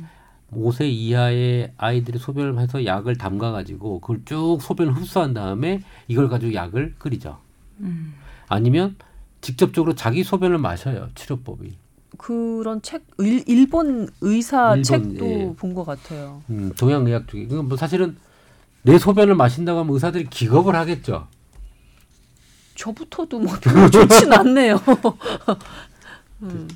[0.53, 6.55] 5세 이하의 아이들이 소변을 해서 약을 담가 가지고 그걸 쭉 소변을 흡수한 다음에 이걸 가지고
[6.55, 7.39] 약을 끓이죠.
[7.81, 8.15] 음.
[8.49, 8.97] 아니면
[9.41, 11.09] 직접적으로 자기 소변을 마셔요.
[11.15, 11.77] 치료법이.
[12.19, 15.53] 그런 책 일, 일본 의사 일본, 책도 예.
[15.57, 16.43] 본것 같아요.
[16.51, 17.47] 음, 동양 의학 쪽에.
[17.47, 18.17] 그건 뭐 사실은
[18.83, 21.27] 내 소변을 마신다고 하면 의사들이 기겁을 하겠죠.
[22.77, 24.81] 저부터도 뭐 별로 좋진 않네요.
[26.43, 26.69] 음.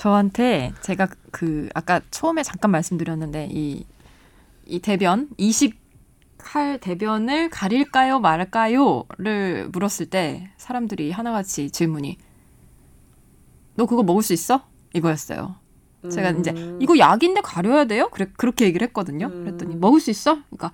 [0.00, 3.84] 저한테 제가 그 아까 처음에 잠깐 말씀드렸는데 이,
[4.64, 5.78] 이 대변 이식
[6.38, 12.16] 할 대변을 가릴까요 말까요를 물었을 때 사람들이 하나같이 질문이
[13.74, 14.62] 너 그거 먹을 수 있어?
[14.94, 15.56] 이거였어요.
[16.10, 16.78] 제가 이제 음.
[16.80, 18.08] 이거 약인데 가려야 돼요?
[18.10, 19.26] 그래 그렇게 얘기를 했거든요.
[19.26, 19.44] 음.
[19.44, 20.38] 그랬더니 먹을 수 있어?
[20.48, 20.72] 그러니까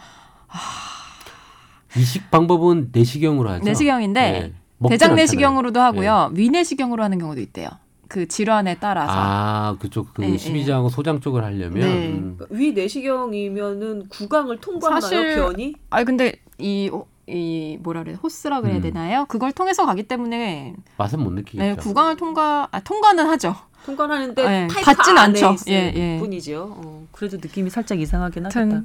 [1.96, 3.64] 이식 방법은 내시경으로 하죠.
[3.64, 4.88] 내시경인데 네.
[4.88, 5.16] 대장.
[5.16, 6.30] 내시경으로도 하고요.
[6.32, 7.70] 위내시경으로 하는 경우도 있대요.
[8.08, 9.12] 그 질환에 따라서.
[9.14, 12.08] 아, 그쪽 그 예, 심의장하고 소장 쪽을 하려면 네.
[12.08, 12.38] 음.
[12.50, 15.74] 위 내시경이면은 구강을 통과하나요 사실- 변이?
[15.90, 18.82] 아니 근데 이, 호- 이 뭐라 그래 호스라 그래야 음.
[18.82, 19.26] 되나요?
[19.28, 21.58] 그걸 통해서 가기 때문에 맛은 못 느끼겠죠.
[21.64, 23.56] 네, 구강을 통과 아, 통과는 하죠.
[23.84, 25.56] 통과하는데 네, 받진 않죠.
[25.68, 26.18] 예, 예.
[26.20, 26.74] 뿐이죠.
[26.76, 28.82] 어, 그래도 느낌이 살짝 이상하긴 하겠다.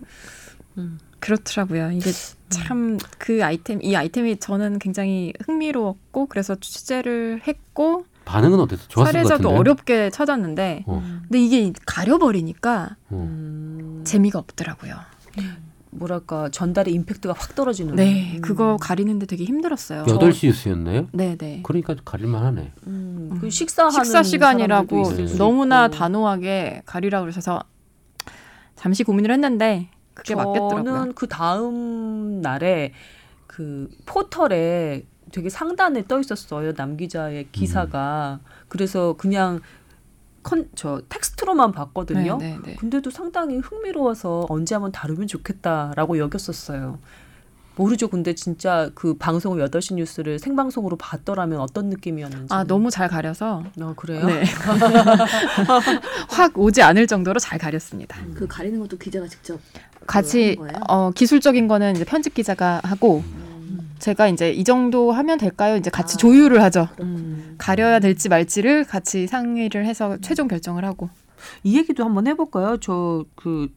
[0.78, 1.00] 음.
[1.20, 1.92] 그렇더라고요.
[1.92, 2.12] 이게
[2.50, 8.84] 참 그 아이템 이 아이템이 저는 굉장히 흥미로웠고 그래서 취재를 했고 반응은 어땠어?
[8.88, 9.60] 좋았을 것 사례자도 같은데.
[9.60, 11.04] 어렵게 찾았는데 어.
[11.24, 13.16] 근데 이게 가려버리니까 어.
[13.30, 14.96] 음, 재미가 없더라고요.
[15.94, 17.96] 뭐랄까 전달의 임팩트가 확 떨어지는.
[17.96, 18.42] 네, 음.
[18.42, 20.06] 그거 가리는데 되게 힘들었어요.
[20.08, 21.08] 여덟 시 뉴스였나요?
[21.12, 21.60] 네, 네.
[21.64, 22.72] 그러니까 가릴만 하네.
[22.88, 25.98] 음, 그 식사하는 식사 시간이라고 있을 수 너무나 있고.
[25.98, 27.64] 단호하게 가리라고 그러셔서
[28.76, 30.84] 잠시 고민을 했는데 그게 맞겠더라고요.
[30.84, 32.94] 저는 그 다음 날에
[33.48, 39.62] 그 포털에 되게 상단에 떠 있었어요 남 기자의 기사가 그래서 그냥
[40.44, 42.38] 컨 저 텍스트로만 봤거든요.
[42.38, 42.76] 네, 네, 네.
[42.76, 47.00] 근데도 상당히 흥미로워서 언제 한번 다루면 좋겠다라고 여겼었어요.
[47.76, 48.10] 모르죠.
[48.10, 52.54] 근데 진짜 그 방송 8시 뉴스를 생방송으로 봤더라면 어떤 느낌이었는지.
[52.54, 54.26] 아 너무 잘 가려서 아, 그래요?
[54.26, 54.44] 네.
[56.30, 58.18] 확 오지 않을 정도로 잘 가렸습니다.
[58.36, 59.60] 그 가리는 것도 기자가 직접
[60.06, 60.58] 같이?
[60.90, 63.41] 어, 기술적인 거는 이제 편집 기자가 하고 음.
[64.02, 65.78] 제가 이제 이 정도 하면 될까요?
[65.78, 66.18] 이제 같이 아.
[66.18, 66.88] 조율을 하죠.
[67.00, 67.56] 음.
[67.58, 71.10] 가려야 될지 말지를 같이 상의를 해서 최종 결정을 하고.
[71.64, 72.78] 이 얘기도 한번 해볼까요?
[72.78, 73.70] 저 그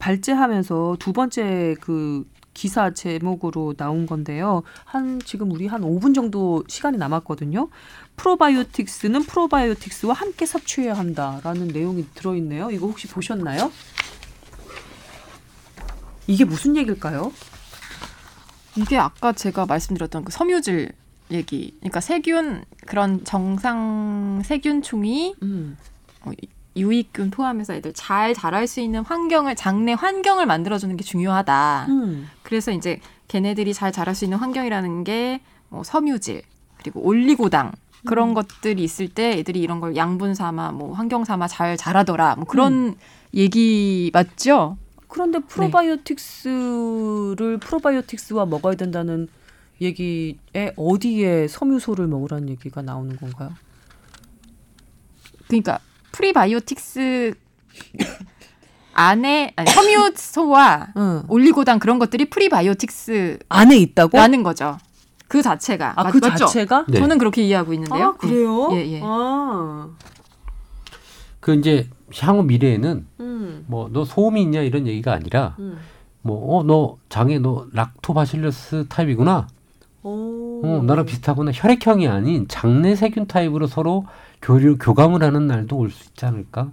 [0.00, 4.62] 발제하면서 두 번째 그 기사 제목으로 나온 건데요.
[4.84, 7.68] 한 지금 우리 한 5분 정도 시간이 남았거든요.
[8.16, 12.70] 프로바이오틱스는 프로바이오틱스와 함께 섭취해야 한다라는 내용이 들어 있네요.
[12.70, 13.70] 이거 혹시 보셨나요?
[16.26, 17.32] 이게 무슨 얘기일까요?
[18.76, 20.92] 이게 아까 제가 말씀드렸던 그 섬유질
[21.30, 21.74] 얘기.
[21.80, 25.76] 그러니까 세균 그런 정상 세균충이 음.
[26.22, 26.30] 어,
[26.76, 31.86] 유익균 포함해서 애들 잘 자랄 수 있는 환경을 장내 환경을 만들어주는 게 중요하다.
[31.88, 32.28] 음.
[32.42, 35.40] 그래서 이제 걔네들이 잘 자랄 수 있는 환경이라는 게
[35.70, 36.42] 뭐 섬유질
[36.76, 37.72] 그리고 올리고당
[38.04, 42.44] 그런 것들이 있을 때 애들이 이런 걸 양분 삼아 뭐 환경 삼아 잘 자라더라 뭐
[42.44, 42.96] 그런
[43.34, 44.76] 얘기 맞죠?
[45.10, 49.28] 그런데 prebiotics를 probiotics와 먹어야 된다는
[49.80, 53.52] 얘기에 어디에 섬유소를 먹으라는 얘기가 나오는 건가요?
[55.48, 55.80] 그러니까
[56.12, 57.34] 프리바이오틱스
[58.92, 61.22] 안에 아니, 섬유소와 응.
[61.28, 64.18] 올리고당 그런 것들이 prebiotics라는 안에 있다고?
[64.42, 64.78] 거죠.
[65.26, 66.46] 그 자체가 아, 맞, 그 맞죠?
[66.46, 66.86] 자체가?
[66.88, 66.98] 네.
[66.98, 68.08] 저는 그렇게 이해하고 있는데요.
[68.08, 68.68] 아, 그래요?
[68.72, 69.00] 예, 예.
[69.02, 69.88] 아.
[71.40, 71.88] 그 이제
[72.18, 73.64] 향후 미래에는 음.
[73.66, 75.78] 뭐 너 소음인이냐 이런 얘기가 아니라 음.
[76.22, 79.48] 뭐 어 너 장에 너 Lactobacillus 타입이구나.
[80.02, 80.60] 오.
[80.64, 81.50] 어 나랑 비슷하구나.
[81.54, 84.06] 혈액형이 아닌 장내 세균 타입으로 서로
[84.42, 86.72] 교류 교감을 하는 날도 올 수 있지 않을까?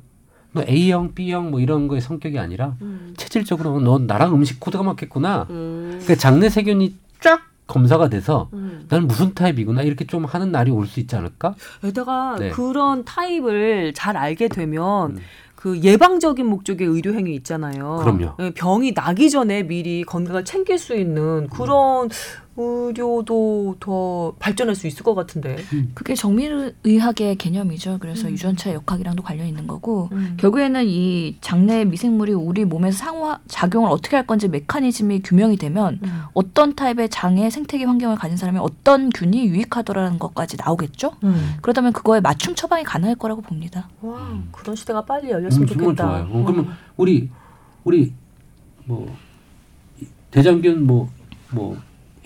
[0.53, 3.13] 너 A형, B형 뭐 이런 거의 성격이 아니라 음.
[3.17, 5.47] 체질적으로 너 나랑 음식 코드가 맞겠구나.
[5.49, 6.01] 음.
[6.07, 8.85] 그 장내 세균이 쫙 검사가 돼서 음.
[8.89, 11.53] 나는 무슨 타입이구나 이렇게 좀 하는 날이 올 수 있지 않을까?
[11.81, 12.49] 게다가 네.
[12.49, 15.17] 그런 타입을 잘 알게 되면 음.
[15.55, 17.97] 그 예방적인 목적의 의료 행위 있잖아요.
[18.01, 18.35] 그럼요.
[18.39, 22.09] 예, 병이 나기 전에 미리 건강을 챙길 수 있는 그런
[22.57, 25.57] 의료도 더 발전할 수 있을 것 같은데.
[25.93, 27.99] 그게 정밀의학의 개념이죠.
[27.99, 28.33] 그래서 음.
[28.33, 30.35] 유전차 역학이랑도 관련 있는 거고 음.
[30.37, 36.21] 결국에는 이 장내 미생물이 우리 몸에서 상호 작용을 어떻게 할 건지 메커니즘이 규명이 되면 음.
[36.33, 41.13] 어떤 타입의 장의 생태계 환경을 가진 사람이 어떤 균이 유익하더라는 것까지 나오겠죠.
[41.23, 41.57] 음.
[41.61, 43.87] 그러다면 그거에 맞춤 처방이 가능할 거라고 봅니다.
[44.01, 46.03] 와, 그런 시대가 빨리 열렸으면 음, 좋겠다.
[46.07, 46.23] 좋아요.
[46.31, 47.29] 어, 그러면 우리
[47.83, 48.13] 우리
[48.85, 49.15] 뭐
[50.31, 51.77] 대장균 뭐뭐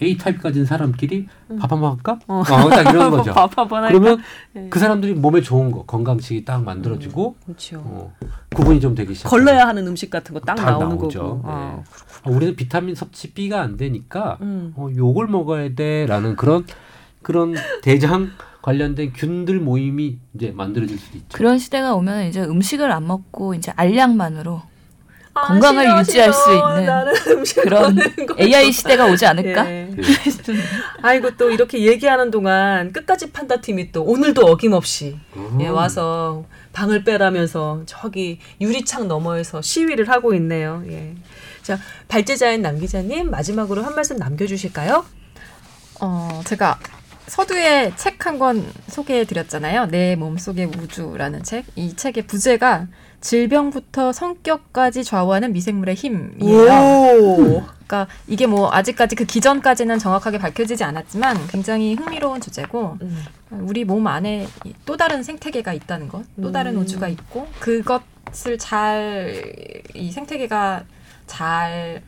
[0.02, 1.28] A 타입 가진 사람끼리
[1.60, 2.18] 밥 한번 할까?
[2.28, 2.40] 어.
[2.40, 3.34] 어, 딱 이런 거죠.
[3.34, 3.98] 밥 한번 할까?
[4.00, 4.22] 그러면
[4.54, 4.68] 네.
[4.70, 7.82] 그 사람들이 몸에 좋은 거 건강식이 딱 만들어지고 그렇죠.
[7.86, 8.14] 어,
[8.56, 9.30] 구분이 좀 되기 시작.
[9.30, 11.20] 걸러야 하는 음식 같은 거딱다 나오는 나오죠.
[11.20, 11.36] 거고.
[11.48, 11.54] 네.
[11.54, 11.84] 아,
[12.24, 14.74] 아, 우리는 비타민 섭취 B가 안 되니까 음.
[14.76, 16.66] 어, 요걸 먹어야 돼라는 그런
[17.22, 18.30] 그런 대장
[18.64, 21.28] 관련된 균들 모임이 이제 만들어질 수도 있죠.
[21.38, 24.62] 그런 시대가 오면 이제 음식을 안 먹고 이제 알약만으로
[25.34, 26.70] 아, 건강을 싫어, 유지할 수 싫어.
[26.72, 27.98] 있는 나는 음식 그런
[28.40, 29.66] AI 시대가 오지 않을까?
[29.72, 29.86] 예.
[29.96, 30.04] 네.
[31.02, 35.58] 아이고 또 이렇게 얘기하는 동안 끝까지 판다 팀이 또 오늘도 어김없이 음.
[35.62, 40.84] 예, 와서 방을 빼라면서 저기 유리창 너머에서 시위를 하고 있네요.
[40.90, 41.16] 예.
[41.62, 45.06] 자 발제자인 남 기자님 마지막으로 한 말씀 남겨주실까요?
[46.02, 46.80] 어, 제가
[47.32, 49.86] 서두에 책 한 권 소개해 드렸잖아요.
[49.86, 51.64] 내 몸속의 우주라는 책.
[51.78, 52.88] 이 책의 부제가
[53.22, 56.72] 질병부터 성격까지 좌우하는 미생물의 힘이에요.
[57.22, 57.64] 오.
[57.88, 63.24] 그러니까 이게 뭐 아직까지 그 기전까지는 정확하게 밝혀지지 않았지만 굉장히 흥미로운 주제고 음.
[63.62, 66.82] 우리 몸 안에 이또 다른 생태계가 있다는 것, 또 다른 음.
[66.82, 69.42] 우주가 있고 그것을 잘
[69.96, 70.84] 이 생태계가
[71.28, 72.02] 잘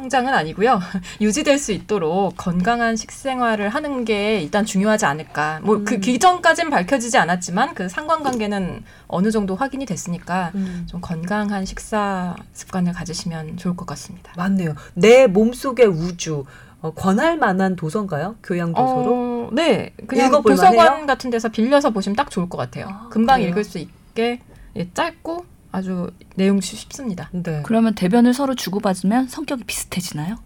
[0.00, 0.80] 성장은 아니고요
[1.20, 5.60] 유지될 수 있도록 건강한 식생활을 하는 게 일단 중요하지 않을까.
[5.62, 6.00] 뭐그 음.
[6.00, 10.86] 기전까지는 밝혀지지 않았지만 그 상관관계는 어느 정도 확인이 됐으니까 음.
[10.88, 14.32] 좀 건강한 식사 습관을 가지시면 좋을 것 같습니다.
[14.36, 14.74] 맞네요.
[14.94, 16.44] 내 몸속의 우주
[16.80, 18.36] 어, 권할 만한 도서인가요?
[18.42, 19.48] 교양 도서로?
[19.48, 21.06] 어, 네, 그냥 도서관 만해요?
[21.06, 22.86] 같은 데서 빌려서 보시면 딱 좋을 것 같아요.
[22.88, 23.50] 아, 금방 그래요?
[23.50, 24.40] 읽을 수 있게
[24.76, 27.28] 예, 짧고 아주 내용 쉽습니다.
[27.32, 27.62] 네.
[27.64, 30.38] 그러면 대변을 서로 주고받으면 성격이 비슷해지나요?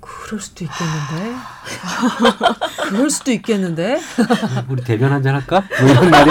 [0.00, 1.36] 그럴 수도 있겠는데.
[2.88, 4.00] 그럴 수도 있겠는데.
[4.68, 5.62] 우리 대변 한잔 할까?
[5.80, 6.30] 뭐 이런 날이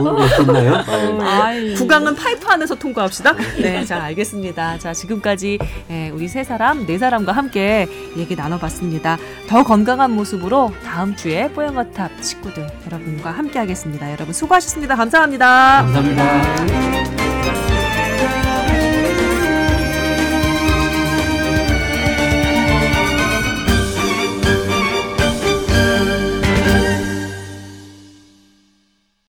[0.00, 0.82] 올수 있나요?
[0.82, 1.24] 네.
[1.24, 1.74] 아이.
[1.74, 3.32] 구강은 파이프 안에서 통과합시다.
[3.60, 4.78] 네, 자 알겠습니다.
[4.78, 5.58] 자 지금까지
[5.90, 7.86] 예, 우리 세 사람 네 사람과 함께
[8.16, 9.16] 얘기 나눠봤습니다.
[9.48, 14.12] 더 건강한 모습으로 다음 주에 뽀얀거탑 식구들 여러분과 함께하겠습니다.
[14.12, 14.96] 여러분 수고하셨습니다.
[14.96, 15.82] 감사합니다.
[15.82, 17.15] 감사합니다.